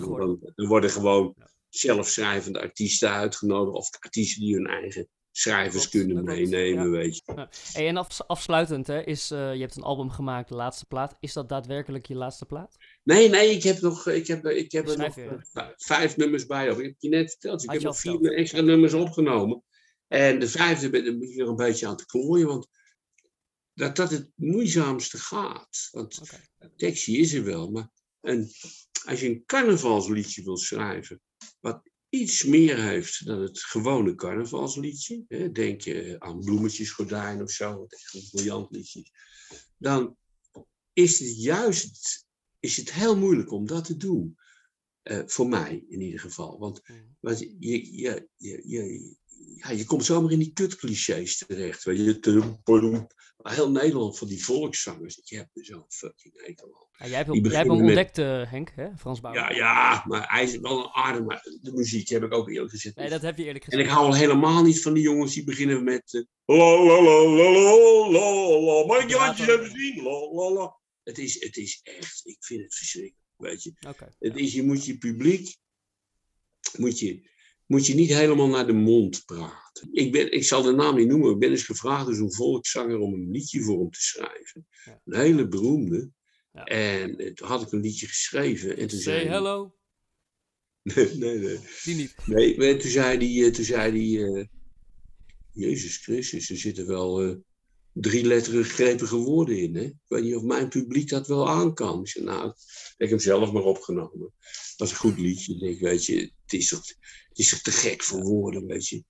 [0.54, 1.50] Er worden gewoon ja.
[1.68, 6.90] Zelfschrijvende artiesten uitgenodigd, of artiesten die hun eigen schrijvers kunnen meenemen, ja.
[6.90, 7.32] weet je.
[7.34, 7.50] Ja.
[7.72, 11.16] Hey, en af, afsluitend, hè, is, uh, je hebt een album gemaakt, de laatste plaat.
[11.20, 12.76] Is dat daadwerkelijk je laatste plaat?
[13.02, 16.70] Nee, nee, ik heb, nog, ik heb, ik heb er nog weer, vijf nummers bij.
[16.70, 18.34] Of ik heb je net verteld, ik heb nog vier verteld.
[18.34, 19.62] extra nummers opgenomen.
[20.08, 22.68] En de vijfde ben ik er een beetje aan te klooien, want
[23.74, 25.88] dat dat het moeizaamste gaat.
[25.90, 26.70] Want okay.
[26.76, 28.50] tekstje is er wel, maar een,
[29.06, 31.20] als je een carnavalsliedje wil schrijven,
[31.60, 37.78] wat iets meer heeft dan het gewone carnavalsliedje, hè, denk je aan Bloemetjesgordijn of zo,
[37.78, 39.12] wat echt een briljant liedje is,
[39.76, 40.16] dan
[40.92, 42.26] is het juist
[42.60, 44.36] is het heel moeilijk om dat te doen.
[45.02, 46.58] Uh, voor mij in ieder geval.
[46.58, 46.82] Want,
[47.20, 49.16] want je, je, je, je,
[49.56, 51.84] ja, je komt zomaar in die kutclichés terecht.
[51.84, 53.06] Weet je,
[53.42, 55.20] heel Nederland van die volkszangers.
[55.24, 56.86] Je hebt er zo'n fucking hekel aan.
[56.98, 58.96] Ja, jij hebt, jij hebt hem ontdekt, uh, Henk, hè?
[58.96, 59.38] Frans Bauer.
[59.38, 61.24] Ja, ja, maar hij is wel een.
[61.24, 62.96] Maar de muziek heb ik ook eerlijk gezegd.
[62.96, 63.82] Nee, dat heb je eerlijk gezegd.
[63.82, 66.12] En ik hou al helemaal niet van die jongens die beginnen met.
[66.12, 68.86] Uh, la la la la la la la.
[68.86, 70.02] Mag ik je handjes even zien?
[70.02, 70.76] La la la.
[71.02, 73.26] Het is, het is echt, ik vind het verschrikkelijk.
[73.36, 73.72] Weet je.
[73.88, 75.56] Okay, het is, je moet je publiek.
[76.76, 77.30] Moet je,
[77.68, 79.88] moet je niet helemaal naar de mond praten.
[79.92, 82.98] Ik, ben, ik zal de naam niet noemen, ik ben eens gevraagd door zo'n volkszanger
[82.98, 84.66] om een liedje voor hem te schrijven.
[84.84, 85.00] Ja.
[85.04, 86.10] Een hele beroemde.
[86.52, 86.64] Ja.
[86.64, 88.76] En toen had ik een liedje geschreven.
[88.76, 89.72] En toen Say zei hello.
[90.82, 91.58] Nee, nee, nee.
[91.84, 92.14] Die niet.
[92.26, 94.48] Nee, toen zei hij, toen zei hij
[95.52, 97.36] Jezus Christus, er zitten wel uh,
[98.00, 99.74] drie letterige grepige woorden in.
[99.74, 99.82] Hè?
[99.82, 102.00] Ik weet niet of mijn publiek dat wel aan kan.
[102.04, 104.18] Ik nou, ik heb hem zelf maar opgenomen.
[104.18, 105.52] Dat was een goed liedje.
[105.52, 106.86] Ik denk, weet je, het is toch,
[107.28, 109.04] het is te gek voor woorden, weet je.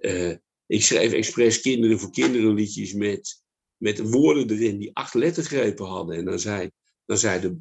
[0.00, 0.34] Uh,
[0.66, 3.42] ik schreef expres kinderen voor kinderen liedjes met,
[3.76, 6.16] met woorden erin die acht lettergrepen hadden.
[6.16, 6.70] En dan zei,
[7.04, 7.58] dan zei de,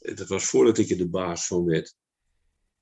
[0.00, 1.94] uh, dat was voordat ik er de baas van werd.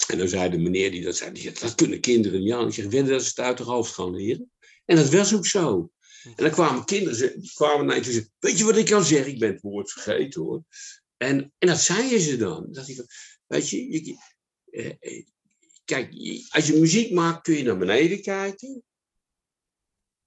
[0.07, 2.67] En dan zei de meneer die dat zei, dat kunnen kinderen niet aan.
[2.67, 4.51] Ik zeg, dat ze het uit de hoofd gaan leren?
[4.85, 5.91] En dat was ook zo.
[6.25, 9.33] En dan kwamen kinderen, kwamen naar en zeiden, weet je wat ik kan zeggen?
[9.33, 10.63] Ik ben het woord vergeten hoor.
[11.17, 12.67] En, en dat zeiden ze dan.
[12.71, 13.05] Dat ik,
[13.47, 14.17] weet je, je
[14.71, 15.25] eh, eh,
[15.85, 16.13] kijk,
[16.49, 18.83] als je muziek maakt kun je naar beneden kijken.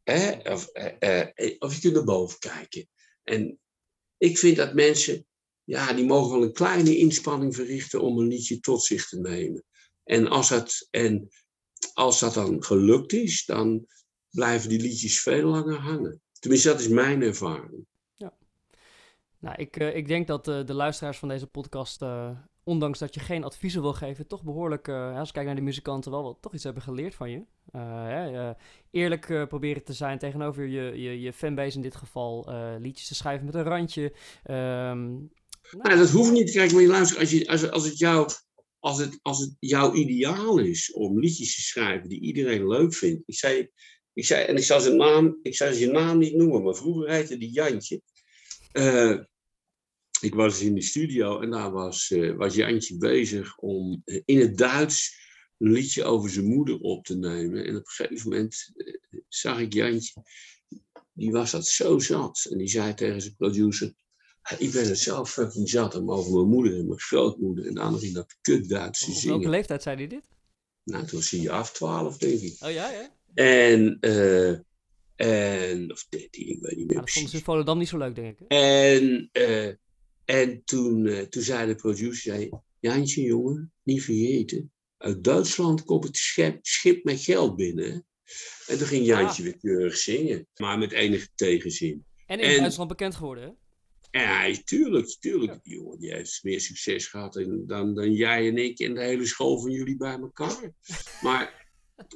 [0.04, 0.52] Hè?
[0.52, 2.90] Of, eh, eh, of je kunt naar boven kijken.
[3.24, 3.60] En
[4.18, 5.26] ik vind dat mensen,
[5.64, 9.64] ja, die mogen wel een kleine inspanning verrichten om een liedje tot zich te nemen.
[10.04, 11.30] En als dat, en
[11.94, 13.88] als dat dan gelukt is, dan
[14.32, 16.22] blijven die liedjes veel langer hangen.
[16.40, 17.86] Tenminste, dat is mijn ervaring.
[18.16, 18.38] Ja.
[19.40, 22.30] Nou, ik, uh, ik denk dat uh, de luisteraars van deze podcast, uh,
[22.64, 26.12] ondanks dat je geen adviezen wil geven, toch behoorlijk, als ik kijk naar de muzikanten,
[26.12, 27.46] wel, wel toch iets hebben geleerd van je.
[28.92, 33.46] Eerlijk proberen te zijn tegenover je, je, je fanbase in dit geval, liedjes te schrijven
[33.46, 34.14] met een randje.
[34.50, 35.32] Um,
[35.72, 36.52] nou, dat hoeft niet.
[36.52, 38.30] Kijk, maar je luistert, als, je, als, als het jou
[38.80, 43.24] als het, als het jouw ideaal is om liedjes te schrijven die iedereen leuk vindt.
[43.26, 43.70] Ik zei,
[44.20, 47.10] ik zei en ik zal zijn naam, ik zal zijn naam niet noemen, maar vroeger
[47.10, 48.02] heette die Jantje.
[48.74, 49.20] Uh,
[50.22, 54.40] ik was in de studio en daar was, uh, was Jantje bezig om uh, in
[54.40, 55.18] het Duits
[55.58, 57.66] een liedje over zijn moeder op te nemen.
[57.66, 58.72] En op een gegeven moment
[59.28, 60.24] zag ik Jantje,
[61.14, 62.48] die was dat zo zat.
[62.50, 63.94] En die zei tegen zijn producer,
[64.58, 67.92] ik ben het zelf fucking zat om over mijn moeder en mijn grootmoeder en dan
[67.92, 69.30] nog in dat kut Duits te zingen.
[69.30, 70.24] welke leeftijd zei hij dit?
[70.84, 72.56] Nou, toen zie je af, 12 denk ik.
[72.60, 73.18] Oh ja, ja.
[73.34, 74.50] En, uh,
[75.16, 76.96] en of 13, ik weet niet meer.
[76.96, 78.48] Ja, dat vonden ze in Volendam niet zo leuk, denk ik.
[78.48, 79.74] En, uh,
[80.26, 84.72] en toen, uh, toen zei de producer, zei, Jantje, jongen, niet vergeten.
[84.98, 88.06] Uit Duitsland komt het schip, schip met geld binnen.
[88.68, 89.50] En toen ging Jantje ah.
[89.50, 92.06] weer keurig zingen, maar met enige tegenzin.
[92.26, 93.50] En in en, Duitsland bekend geworden, hè?
[94.12, 95.52] Ja, tuurlijk, tuurlijk.
[95.52, 95.60] Ja.
[95.64, 97.34] Die jongen die heeft meer succes gehad
[97.68, 100.74] dan, dan jij en ik en de hele school van jullie bij elkaar.
[101.22, 101.68] Maar,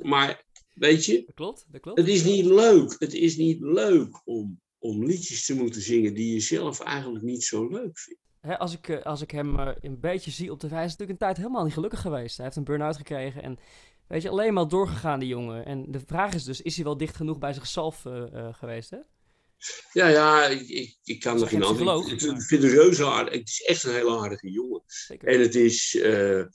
[0.02, 0.44] maar
[0.74, 2.00] weet je, dat klopt, dat klopt.
[2.00, 2.96] het is niet leuk.
[2.98, 7.44] Het is niet leuk om, om liedjes te moeten zingen die je zelf eigenlijk niet
[7.44, 8.22] zo leuk vindt.
[8.40, 11.20] He, als, ik, als ik hem uh, een beetje zie op de wijze, is natuurlijk
[11.20, 12.36] een tijd helemaal niet gelukkig geweest.
[12.36, 13.60] Hij heeft een burn-out gekregen en
[14.08, 15.66] weet je, alleen maar doorgegaan die jongen.
[15.66, 18.90] En de vraag is dus, is hij wel dicht genoeg bij zichzelf uh, uh, geweest,
[18.90, 18.98] hè?
[19.92, 22.08] Ja, ja, ik, ik, ik kan er geen antwoord.
[22.08, 23.34] Ik, ik vind het reuze aardig.
[23.34, 24.82] Het is echt een hele aardige jongen.
[24.86, 25.28] Zeker.
[25.28, 26.46] En het is uh,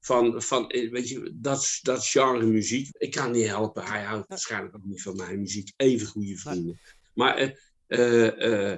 [0.00, 2.88] van, van, weet je, dat, dat genre muziek.
[2.98, 3.84] Ik kan niet helpen.
[3.84, 5.72] Hij houdt waarschijnlijk ook niet van mijn muziek.
[5.76, 6.80] Even goede vrienden.
[7.14, 7.58] Maar,
[7.88, 8.76] uh, uh,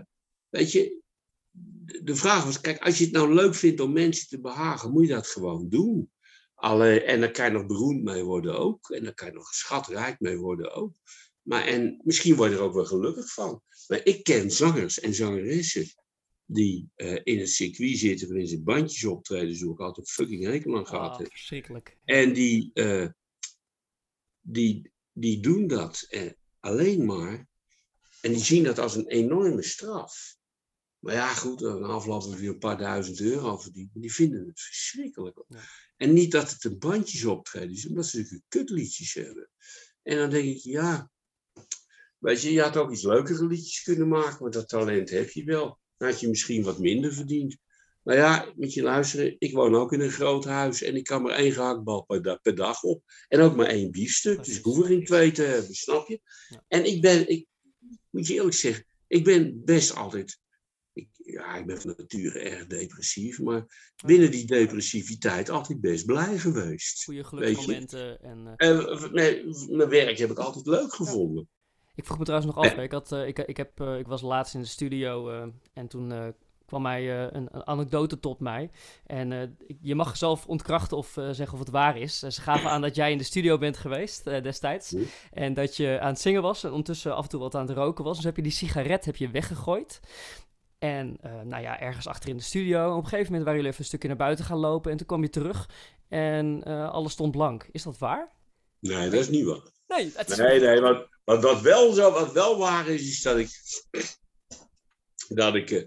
[0.49, 1.03] weet je,
[2.03, 5.07] de vraag was: kijk, als je het nou leuk vindt om mensen te behagen, moet
[5.07, 6.11] je dat gewoon doen.
[6.55, 8.91] Alle, en daar kan je nog beroemd mee worden ook.
[8.91, 10.97] En daar kan je nog schatrijk mee worden ook.
[11.51, 13.63] Maar en misschien word je er ook wel gelukkig van.
[13.89, 15.87] Maar ik ken zangers en zangeressen
[16.45, 20.77] die uh, in het circuit zitten waarin ze bandjes optreden, zo ik altijd fucking hekel
[20.77, 21.97] aan gehad oh, Verschrikkelijk.
[22.05, 23.09] En die, uh,
[24.41, 27.49] die, die doen dat uh, alleen maar.
[28.21, 30.37] En die zien dat als een enorme straf.
[30.99, 34.01] Maar ja, goed, dan afloop weer een paar duizend euro verdienen.
[34.01, 35.45] Die vinden het verschrikkelijk.
[35.49, 35.61] Ja.
[35.97, 39.51] En niet dat het een bandjes optreden is, omdat ze zulke kutliedjes hebben.
[40.03, 41.11] En dan denk ik, ja,
[42.21, 45.45] Weet je, je had ook iets leukere liedjes kunnen maken, want dat talent heb je
[45.45, 45.79] wel.
[45.97, 47.57] Dan had je misschien wat minder verdiend.
[48.03, 51.23] Maar ja, moet je luisteren, ik woon ook in een groot huis en ik kan
[51.23, 53.03] maar één gehaktbal per, dag, per dag op.
[53.29, 56.21] En ook maar één biefstuk, dus ik hoef er geen twee te hebben, snap je?
[56.69, 57.47] En ik ben, ik
[58.11, 60.39] moet je eerlijk zeggen, ik ben best altijd,
[60.93, 66.39] ik, ja, ik ben van nature erg depressief, maar binnen die depressiviteit altijd best blij
[66.39, 67.05] geweest.
[67.05, 68.21] Goede geluksmomenten.
[68.21, 68.69] En, uh...
[68.69, 71.49] en nee, mijn werk heb ik altijd leuk gevonden.
[71.95, 74.23] Ik vroeg me trouwens nog af, ik, had, uh, ik, ik, heb, uh, ik was
[74.23, 75.31] laatst in de studio
[75.73, 76.35] en toen
[76.67, 78.71] kwam mij een, een, anekdote tot mij.
[79.07, 82.19] En je mag zelf ontkrachten of zeggen of het waar is.
[82.19, 84.95] ze gaven aan dat jij in de studio bent geweest destijds.
[85.33, 87.77] En dat je aan het zingen was en ondertussen af en toe wat aan het
[87.77, 88.17] roken was.
[88.17, 90.01] Dus heb je die sigaret heb je weggegooid.
[90.79, 92.91] En nou ja, ergens achter in de studio.
[92.91, 94.91] Op een gegeven moment waren jullie even een stukje naar buiten gaan lopen.
[94.91, 95.69] En toen kwam je terug
[96.09, 97.69] en alles stond blank.
[97.73, 98.33] Is dat waar?
[98.81, 99.63] Nee, dat is niet waar.
[99.87, 103.23] Nee, het is nee, nee, want wat, wat, wel zo, wat wel waar is, is
[103.23, 103.49] dat ik,
[105.29, 105.87] dat ik eh,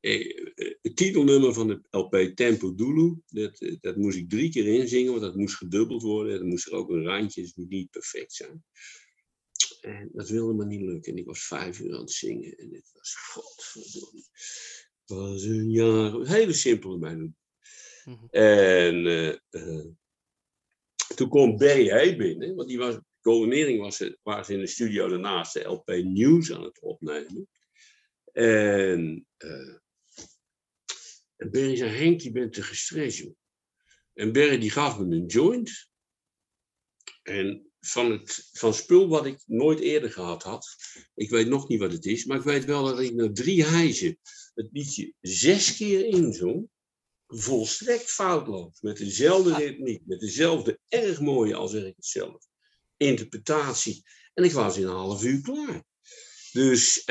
[0.00, 4.66] eh, het titelnummer van de LP Tempo Dulu, dat, eh, dat moest ik drie keer
[4.66, 6.38] inzingen, want dat moest gedubbeld worden.
[6.38, 8.64] Dan moest er ook een randje, dus het moet niet perfect zijn.
[9.80, 11.12] En dat wilde me niet lukken.
[11.12, 12.56] En ik was vijf uur aan het zingen.
[12.56, 14.22] En het was godverdomme.
[15.04, 16.14] Het was een jaar.
[16.14, 17.34] Een hele simpele melodie.
[18.04, 18.26] Mhm.
[18.30, 19.86] En eh, eh,
[21.14, 22.16] toen kwam B.H.
[22.16, 22.54] binnen.
[22.54, 26.52] Want die was, coördinering was, ze- waren ze in de studio daarnaast de LP Nieuws
[26.52, 27.48] aan het opnemen.
[28.32, 29.74] En, eh
[31.36, 33.34] en Berry zei, Henk, je bent te gestrest, joh.
[34.12, 35.88] En Berry die gaf me een joint.
[37.22, 40.76] En van, het, van spul wat ik nooit eerder gehad had.
[41.14, 43.64] Ik weet nog niet wat het is, maar ik weet wel dat ik na drie
[43.64, 44.18] hijzen
[44.54, 46.68] het liedje zes keer inzong.
[47.26, 48.80] Volstrekt foutloos.
[48.80, 52.44] Met dezelfde ritmiek, met dezelfde erg mooie, al zeg ik het zelf,
[52.96, 54.02] interpretatie.
[54.34, 55.84] En ik was in een half uur klaar.
[56.52, 57.04] Dus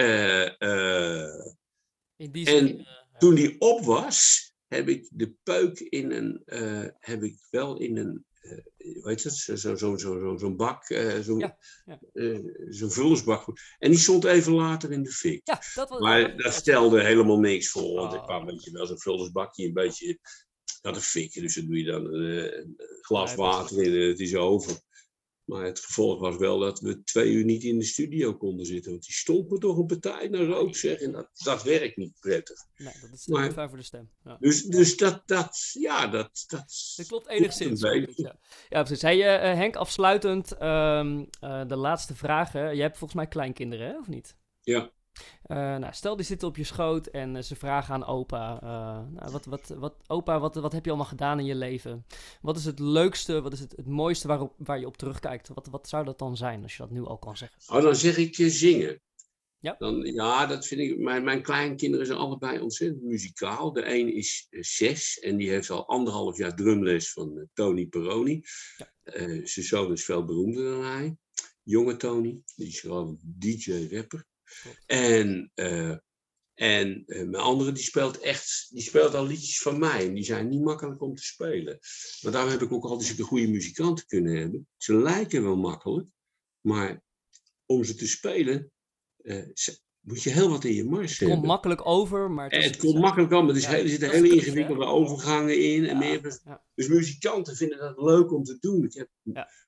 [2.15, 2.79] In die En zin.
[2.79, 2.85] eh,
[3.19, 6.41] toen die op was, heb ik de peuk in een,
[6.99, 8.25] heb ik wel in een,
[8.77, 10.85] hoe heet het, zo'n zo, zo, zo, bak,
[11.21, 11.99] zo'n Ja, ja.
[12.89, 13.45] vullersbak.
[13.79, 15.41] En die stond even later in de fik.
[15.43, 15.99] ja, dat was.
[15.99, 18.25] Maar dat stelde helemaal niks voor, want ik Oh.
[18.25, 20.19] kwam een beetje wel zo'n vullersbakje, een beetje,
[20.81, 24.19] dat een fik, dus dan doe je dan een, een glas water in en het
[24.19, 24.81] is over.
[25.43, 28.91] Maar het gevolg was wel dat we twee uur niet in de studio konden zitten,
[28.91, 32.19] want die stond me toch een partij naar rook, zeg, en dat, dat werkt niet
[32.19, 32.57] prettig.
[32.75, 34.09] Nee, dat is Maar- niet fijn voor de stem.
[34.23, 34.37] Ja.
[34.39, 36.93] Dus, dus dat, dat, ja, dat, dat...
[36.95, 37.81] Dat klopt enigszins.
[37.81, 38.23] beetje.
[38.23, 38.39] ja.
[38.69, 39.01] ja, precies.
[39.01, 42.75] Hey, eh, Henk, afsluitend ehm, eh, de laatste vragen.
[42.75, 43.97] Je hebt volgens mij kleinkinderen, hè?
[43.97, 44.35] of niet?
[44.61, 44.91] Ja.
[45.43, 49.13] Eh, nou, stel die zitten op je schoot en eh, ze vragen aan opa: eh,
[49.13, 52.05] nou, wat, wat, wat, Opa, wat, wat heb je allemaal gedaan in je leven?
[52.41, 55.47] Wat is het leukste, wat is het, het mooiste waarop, waar je op terugkijkt?
[55.53, 57.57] Wat, wat zou dat dan zijn, als je dat nu al kan zeggen?
[57.67, 59.01] Oh, dan zeg ik eh, zingen.
[59.59, 59.75] Ja.
[59.77, 60.97] Dan, ja, dat vind ik.
[60.97, 63.73] Mijn, mijn kleinkinderen zijn allebei ontzettend muzikaal.
[63.73, 68.41] De een is zes en die heeft al anderhalf jaar drumles van Tony Peroni.
[68.77, 68.91] Ja.
[69.43, 71.17] Zijn zoon is veel beroemder dan hij.
[71.63, 74.25] Jonge Tony, die is gewoon DJ-rapper.
[74.85, 75.89] En, eh,
[76.53, 80.07] en eh, mijn andere die speelt echt, die speelt al liedjes van mij.
[80.07, 81.79] En die zijn niet makkelijk om te spelen.
[82.21, 84.67] Maar daarom heb ik ook altijd zulke goede muzikanten kunnen hebben.
[84.77, 86.07] Ze lijken wel makkelijk,
[86.61, 87.03] maar
[87.65, 88.71] om ze te spelen,
[89.21, 91.47] eh, ze- moet je heel wat in je mars Het komt hebben.
[91.49, 94.35] makkelijk over, maar is- het komt makkelijk aan, maar er Ja, er zitten is hele
[94.35, 95.85] ingewikkelde overgangen in.
[95.85, 96.63] En Ja, meer, ja.
[96.75, 98.83] dus muzikanten vinden dat leuk om te doen.
[98.83, 99.09] Ik heb.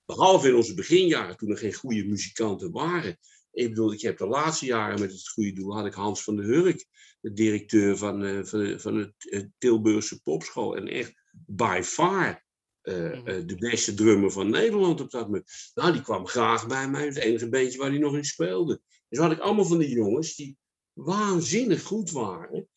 [0.06, 3.18] Behalve in onze beginjaren, toen er geen goede muzikanten waren.
[3.56, 6.36] Ik bedoel, ik heb de laatste jaren met het goede doel, had ik Hans van
[6.36, 6.86] der Hurk,
[7.22, 10.76] de directeur van, eh, van, van het eh, Tilburgse popschool.
[10.76, 12.44] En echt by far
[12.82, 13.28] eh, Mhm.
[13.28, 15.72] eh, de beste drummer van Nederland op dat moment.
[15.74, 18.82] Nou, die kwam graag bij mij, het enige beetje waar hij nog in speelde.
[19.10, 20.58] Dus had ik allemaal van die jongens die
[20.94, 22.68] waanzinnig goed waren.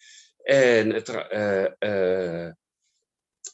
[0.43, 2.53] En, het, eh, eh,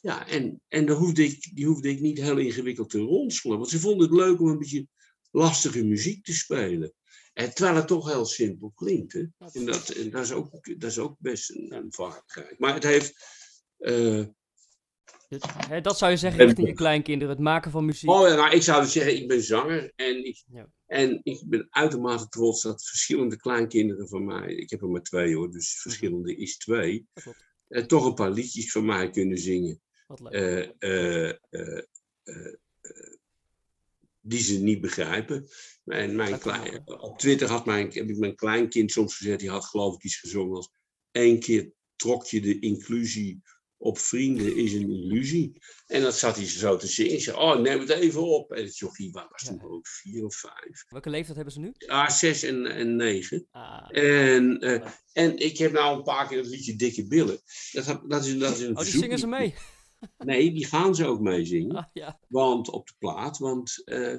[0.01, 3.57] ja, en, en daar hoefde ik, die hoefde ik niet heel ingewikkeld te ronselen.
[3.57, 4.87] Want ze vonden het leuk om een beetje
[5.31, 6.93] lastige muziek te spelen.
[7.35, 9.13] En terwijl het toch heel simpel klinkt.
[9.13, 9.19] Hè?
[9.51, 12.59] En dat, en dat, is ook, dat is ook best een, een vaardigheid.
[12.59, 13.13] Maar het heeft.
[13.77, 14.23] eh,
[15.81, 18.09] dat zou je zeggen En- richting je kleinkinderen, het maken van muziek.
[18.09, 19.91] oh ja, nou, ik zou dus zeggen, ik ben zanger.
[19.95, 20.67] En ik, Ja.
[20.85, 24.55] en ik ben uitermate trots dat verschillende kleinkinderen van mij.
[24.55, 27.07] Ik heb er maar twee hoor, dus verschillende is twee.
[27.67, 29.81] Eh, toch een paar liedjes van mij kunnen zingen.
[30.07, 30.73] Wat leuk.
[30.79, 31.29] eh,
[34.27, 35.47] die ze niet begrijpen.
[35.85, 39.49] En mijn Dat klein, op Twitter had mijn, heb ik mijn kleinkind soms gezegd, die
[39.49, 40.71] had geloof ik iets gezongen als
[41.11, 43.41] één keer trok je de inclusie
[43.77, 45.61] op vrienden is een illusie.
[45.87, 47.21] En dat zat hij zo te zingen.
[47.21, 48.51] Zei, oh, neem het even op.
[48.51, 49.63] En het jochie was toen Ja.
[49.67, 50.85] ook vier of vijf.
[50.87, 51.71] Welke leeftijd hebben ze nu?
[51.77, 53.47] Ja, zes en, en negen.
[53.51, 57.39] Ah, En, eh, en ik heb nou een paar keer het liedje Dikke Billen.
[57.71, 59.53] Dat, dat, is, dat is een oh, die zingen ze mee.
[60.17, 61.75] Nee, die gaan ze ook meezingen.
[61.75, 62.19] Ah, ja.
[62.27, 64.17] Want op de plaat, want eh,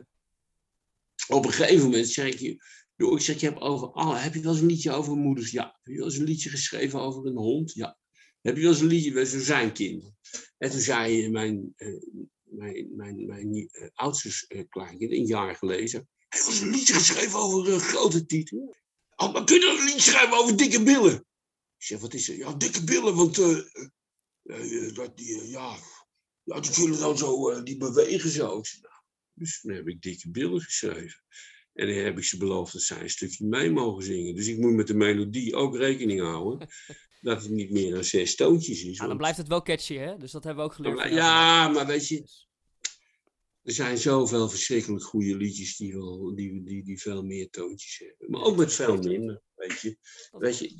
[1.28, 2.64] op een gegeven moment zeg ik
[2.96, 5.50] ik zeg, je hebt over, oh, heb je wel eens een liedje over moeders?
[5.50, 5.78] Ja.
[5.82, 7.72] Heb je wel eens een liedje geschreven over een hond?
[7.72, 7.98] Ja.
[8.40, 10.16] Heb je wel eens een liedje, zo zijn kinderen.
[10.58, 11.88] En toen zei mijn, eh,
[12.42, 16.70] mijn, mijn, mijn eh, oudste eh, kleinkind, een jaar geleden, heb je wel eens een
[16.70, 18.76] liedje geschreven over een grote titel?
[19.16, 21.26] Oh, maar kun je dan een liedje schrijven over dikke billen?
[21.78, 22.36] Ik zeg, wat is er?
[22.36, 23.88] Ja, dikke billen, want eh, eh, eh,
[24.94, 25.76] dat die, eh, ja,
[26.42, 28.46] ja, die dan zo, eh, die bewegen zo.
[28.46, 28.62] Nou,
[29.32, 31.22] dus toen heb ik dikke billen geschreven.
[31.72, 34.34] En dan heb ik ze beloofd dat zij een stukje mee mogen zingen.
[34.34, 36.68] Dus ik moet met de melodie ook rekening houden.
[37.20, 38.92] dat het niet meer dan zes toontjes is.
[38.92, 40.16] Ah, dan want- blijft het wel catchy, hè?
[40.16, 41.12] Dus dat hebben we ook geleerd.
[41.12, 42.28] ja, maar weet je,
[43.62, 48.30] er zijn zoveel verschrikkelijk goede liedjes die, wel, die, die, die veel meer toontjes hebben.
[48.30, 49.96] Maar ook met veel minder, weet je.
[50.30, 50.74] Weet je,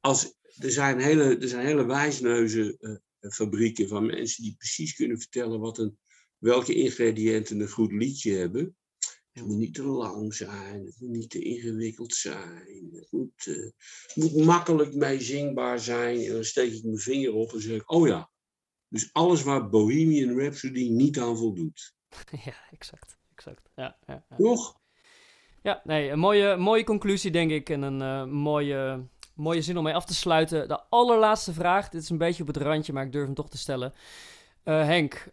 [0.00, 5.18] als, er, zijn hele, er zijn hele wijsneuzen eh, fabrieken van mensen die precies kunnen
[5.18, 5.98] vertellen wat een,
[6.38, 8.74] welke ingrediënten een goed liedje hebben.
[9.32, 12.88] Het moet niet te lang zijn, het moet niet te ingewikkeld zijn.
[12.92, 13.70] Het moet, uh,
[14.06, 16.20] het moet makkelijk meezingbaar zijn.
[16.20, 18.30] En dan steek ik mijn vinger op en zeg ik, oh ja.
[18.88, 21.94] Dus alles waar Bohemian Rhapsody niet aan voldoet.
[22.44, 23.18] Ja, exact.
[23.34, 23.70] exact.
[23.74, 24.36] Ja, ja, ja.
[24.36, 24.80] Toch?
[25.62, 27.68] Ja, nee, een mooie, mooie conclusie denk ik.
[27.68, 29.08] En een uh, mooie,
[29.40, 30.68] mooie zin om mee af te sluiten.
[30.68, 31.88] De allerlaatste vraag.
[31.88, 33.94] Dit is een beetje op het randje, maar ik durf hem toch te stellen.
[34.64, 35.26] Uh, Henk, uh,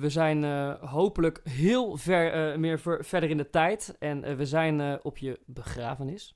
[0.00, 5.02] we zijn uh, hopelijk heel ver, meer ver, verder in de tijd en we zijn
[5.02, 6.34] op je begrafenis.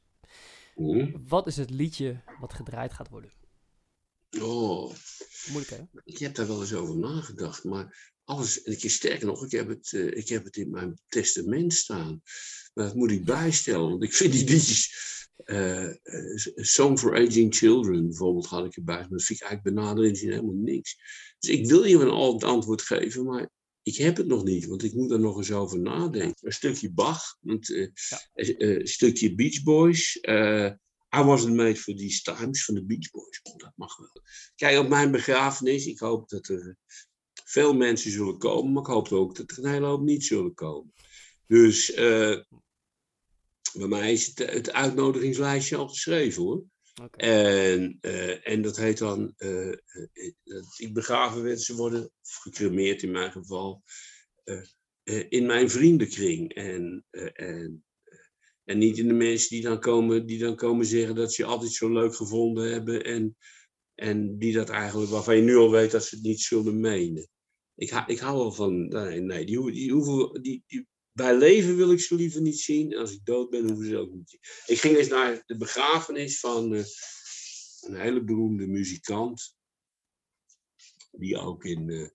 [0.75, 1.23] Mm.
[1.29, 3.31] Wat is het liedje wat gedraaid gaat worden?
[4.41, 4.93] Oh,
[5.51, 6.01] Moeilijk hè?
[6.05, 9.69] ik heb daar wel eens over nagedacht, maar alles, en ik sterker nog, ik heb,
[9.69, 12.23] het, ik heb het in mijn testament staan.
[12.75, 15.13] Maar dat moet ik bijstellen, want ik vind die liedjes.
[15.45, 15.91] Uh,
[16.55, 18.99] Song for Aging Children bijvoorbeeld had ik erbij.
[18.99, 20.97] Maar dat vind ik eigenlijk benadering helemaal niks.
[21.39, 23.51] Dus ik wil je een het antwoord geven, maar
[23.83, 26.47] ik heb het nog niet, want ik moet er nog eens over nadenken.
[26.47, 28.21] Een stukje Bach, want, uh, ja.
[28.35, 30.19] een stukje Beach Boys.
[31.17, 33.41] I wasn't made for these times van de Beach Boys.
[33.43, 34.23] Oh, dat mag wel.
[34.55, 36.77] Kijk, op mijn begrafenis, ik hoop dat er
[37.45, 40.55] veel mensen zullen komen, maar ik hoop ook dat er een hele hoop niet zullen
[40.55, 40.93] komen.
[41.47, 42.41] Dus uh,
[43.73, 46.65] bij mij is het, het, uitnodigingslijstje al geschreven hoor.
[47.03, 47.29] Okay.
[47.29, 49.77] En, uh, en dat heet dan, uh,
[50.45, 53.83] dat ik begraven wensen worden, of gecremeerd in mijn geval,
[55.29, 56.55] in mijn vriendenkring.
[56.55, 57.85] En, en,
[58.65, 61.49] en niet in de mensen die dan, komen, die dan komen zeggen dat ze je
[61.49, 63.05] altijd zo leuk gevonden hebben.
[63.05, 63.37] En,
[63.95, 67.29] en die dat eigenlijk, waarvan je nu al weet dat ze het niet zullen menen.
[67.77, 72.15] Ik, ik hou wel van, nee, nee die, die, die, bij leven wil ik ze
[72.15, 72.93] liever niet zien.
[72.93, 74.41] En als ik dood ben, hoeven ze ook niet zien.
[74.67, 76.85] Ik ging eens naar de begrafenis van uh,
[77.81, 79.57] een hele beroemde muzikant.
[81.11, 82.09] Die ook in uh,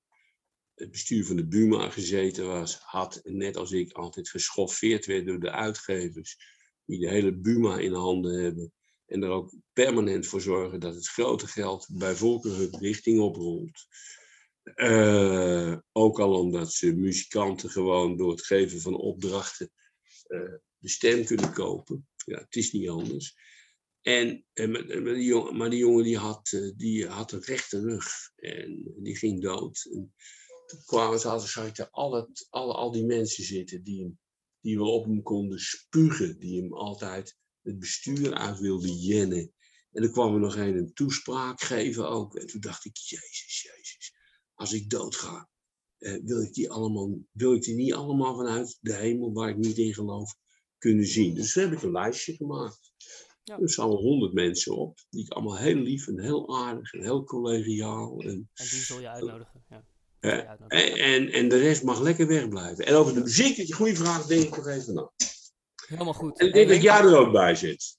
[0.74, 2.76] het bestuur van de Buma gezeten was.
[2.76, 6.38] Had, net als ik, altijd geschoffeerd werd door de uitgevers.
[6.86, 8.74] Die de hele Buma in handen hebben.
[9.06, 13.88] En er ook permanent voor zorgen dat het grote geld bij volkeren richting oprolt.
[14.76, 19.72] Uh, ook al omdat ze muzikanten gewoon door het geven van opdrachten
[20.28, 22.08] uh, de stem kunnen kopen.
[22.26, 23.36] Ja, het is niet anders.
[24.02, 28.32] En, en maar, die jongen, maar die jongen die had, die had een rechte rug
[28.36, 29.88] en die ging dood.
[29.92, 30.14] En
[30.66, 34.20] toen kwamen ze altijd, ik alle, al die mensen zitten die, hem,
[34.62, 39.54] die wel op hem konden spugen, die hem altijd het bestuur uit wilden jennen.
[39.92, 42.36] En er kwam er nog een, een toespraak geven ook.
[42.36, 43.79] En toen dacht ik, jezus, jezus
[44.60, 45.50] als ik doodga,
[45.98, 49.58] eh, wil, ik die allemaal, wil ik die niet allemaal vanuit de hemel, waar ik
[49.58, 50.36] niet in geloof,
[50.78, 51.36] kunnen zien.
[51.36, 52.92] Dus toen heb ik een lijstje gemaakt.
[53.44, 53.60] Ja.
[53.60, 57.24] Er staan honderd mensen op, die ik allemaal heel lief en heel aardig en heel
[57.24, 58.20] collegiaal.
[58.20, 59.64] En, en die zul je uitnodigen.
[59.70, 59.84] Ja.
[60.22, 61.04] Uh, je uitnodigen.
[61.04, 62.86] En, en, de rest mag lekker wegblijven.
[62.86, 65.12] En over de muziek, dat je goede vraag, denk ik nog even na.
[65.88, 66.40] Helemaal goed.
[66.40, 67.98] En ik denk dat jij er ook bij zit.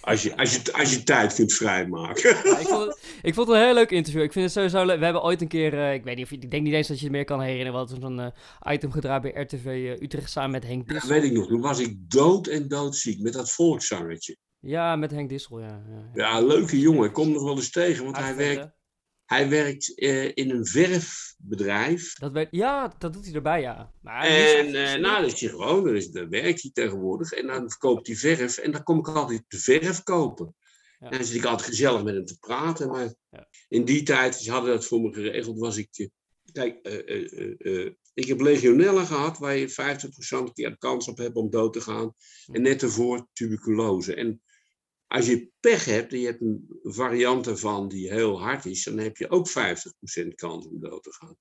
[0.00, 2.30] Als je, als, je, als je tijd kunt vrijmaken.
[2.30, 4.22] Ja, ik, vond, ik vond het een heel leuk interview.
[4.22, 4.98] Ik vind het sowieso leuk.
[4.98, 6.88] We hebben ooit een keer, uh, ik weet niet of je, ik denk niet eens
[6.88, 7.72] dat je het meer kan herinneren.
[7.72, 11.08] We hadden zo'n uh, item gedraaid bij RTV uh, Utrecht samen met Henk Dissel.
[11.08, 11.46] Ja, weet ik nog.
[11.46, 14.36] Toen was ik dood en doodziek met dat volkszangertje.
[14.58, 15.82] Ja, met Henk Dissel, ja.
[15.88, 17.06] Ja, ja leuke jongen.
[17.06, 18.72] Ik kom nog wel eens tegen, want hij werkt,
[19.24, 22.14] hij werkt uh, in een verfbedrijf.
[22.18, 23.92] Dat ja, dat doet hij erbij, ja.
[24.00, 27.32] Maar en uh, nou, dat is hij gewoon, dus, daar werkt hij tegenwoordig.
[27.32, 28.58] En dan verkoopt hij verf.
[28.58, 30.54] En dan kom ik altijd de verf kopen.
[31.02, 31.10] Ja.
[31.10, 32.88] En dan zit ik altijd gezellig met hem te praten.
[32.88, 33.48] Maar ja.
[33.68, 35.98] in die tijd, ze hadden dat voor me geregeld, was ik...
[35.98, 36.08] Uh,
[36.52, 36.80] kijk,
[38.14, 39.70] ik heb legionella gehad, waar je
[40.48, 42.14] 50% keer kans op hebt om dood te gaan.
[42.52, 44.14] En net ervoor tuberculose.
[44.14, 44.42] En
[45.06, 48.98] als je pech hebt en je hebt een variant ervan die heel hard is, dan
[48.98, 49.52] heb je ook 50%
[50.34, 51.36] kans om dood te gaan.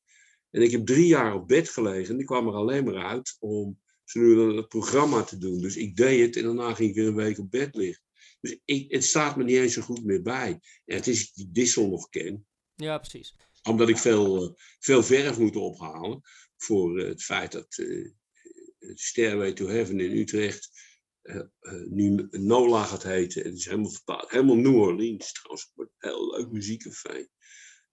[0.49, 3.38] En ik heb drie jaar op bed gelegen en ik kwam er alleen maar uit
[3.39, 5.62] om zo nu het programma te doen.
[5.62, 8.03] Dus ik deed het en daarna ging ik weer een week op bed liggen.
[8.42, 10.60] Dus ik, het staat me niet eens zo goed meer bij.
[10.86, 12.46] En het is die dissel nog ken.
[12.76, 13.36] Ja, precies.
[13.64, 16.22] Omdat ik veel, veel verf moet ophalen
[16.58, 18.12] voor het feit dat uh,
[18.94, 20.70] Stairway to Heaven in Utrecht
[21.24, 23.44] uh, uh, nu NOLA gaat heten.
[23.44, 24.32] Het is helemaal verpaald.
[24.32, 25.72] Helemaal New Orleans trouwens.
[25.76, 27.28] Een heel leuk muziekcafé.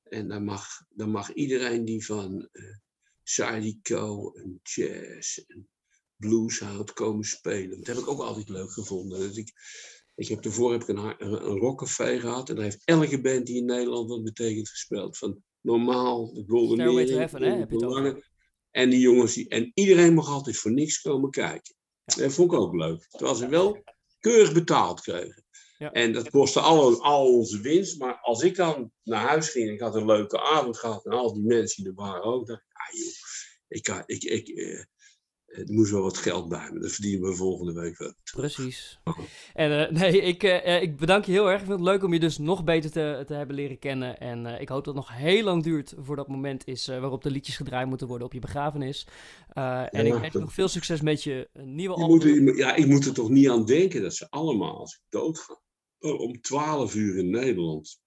[0.02, 2.76] En dan mag, dan mag iedereen die van uh,
[3.22, 5.68] Zydeco en jazz en
[6.16, 7.78] blues houdt komen spelen.
[7.78, 9.18] Dat heb ik ook altijd leuk gevonden.
[9.18, 9.52] Dus ik,
[10.18, 12.48] ik heb ervoor heb ik een, een, rockcafé gehad.
[12.48, 15.18] En daar heeft elke band die in Nederland wat betekent gespeeld.
[15.18, 16.78] Van normaal, de Golden
[17.78, 18.30] over?
[18.70, 21.74] En die jongens, die, en iedereen mag altijd voor niks komen kijken.
[22.04, 23.06] Dat vond ik ook leuk.
[23.10, 23.82] Terwijl ze wel
[24.18, 25.44] keurig betaald kregen.
[25.78, 25.92] Ja.
[25.92, 27.98] En dat kostte al, al onze winst.
[27.98, 31.12] Maar als ik dan naar huis ging en ik had een leuke avond gehad en
[31.12, 34.88] al die mensen die er waren ook, dacht ik, ah joh, ik, ik, ik,
[35.48, 36.80] er moest wel wat geld bij me.
[36.80, 38.14] Dat verdienen we volgende week wel.
[38.32, 39.00] Precies.
[39.54, 41.60] En uh, nee, ik, uh, ik bedank je heel erg.
[41.60, 44.18] Ik vind het leuk om je dus nog beter te, te hebben leren kennen.
[44.18, 47.22] En uh, ik hoop dat het nog heel lang duurt voor dat moment is waarop
[47.22, 49.06] de liedjes gedraaid moeten worden op je begrafenis.
[49.52, 52.44] en ik wens je nog veel succes met je nieuwe album.
[52.44, 55.60] Moet, ja, ik moet er toch niet aan denken dat ze allemaal, als ik doodga,
[55.98, 58.00] om 12 uur in Nederland,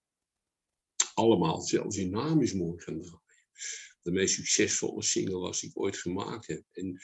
[1.14, 3.20] allemaal zelfs is mooi gaan draaien
[4.02, 6.64] de meest succesvolle single was die ik ooit gemaakt heb.
[6.72, 7.00] En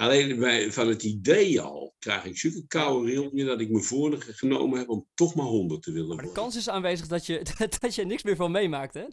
[0.00, 4.78] alleen bij, van het idee al krijg ik zulke koude rillingen dat ik me voorgenomen
[4.78, 6.24] heb om toch maar honderd te willen worden.
[6.24, 7.42] Maar de kans is aanwezig dat je,
[7.80, 9.04] dat je niks meer van meemaakt, hè?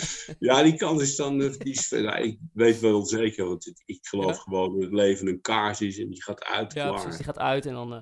[0.48, 1.38] ja, die kans is dan...
[1.38, 5.40] Die is, nou, ik weet wel zeker, want ik geloof gewoon dat het leven een
[5.40, 6.72] kaars is en die gaat uit.
[6.72, 7.00] Ja, klaar.
[7.00, 7.92] precies, die gaat uit en dan...
[7.92, 8.00] Uh...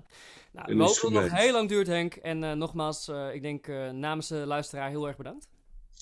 [0.53, 2.15] Nou, we hopen dat het nog heel lang duurt, Henk.
[2.15, 5.49] En uh, nogmaals, uh, ik denk namens de luisteraar heel erg bedankt.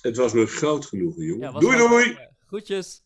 [0.00, 1.52] Het was me groot genoeg, jongen.
[1.52, 2.29] Ja, doei, doei!
[2.50, 3.02] Groetjes.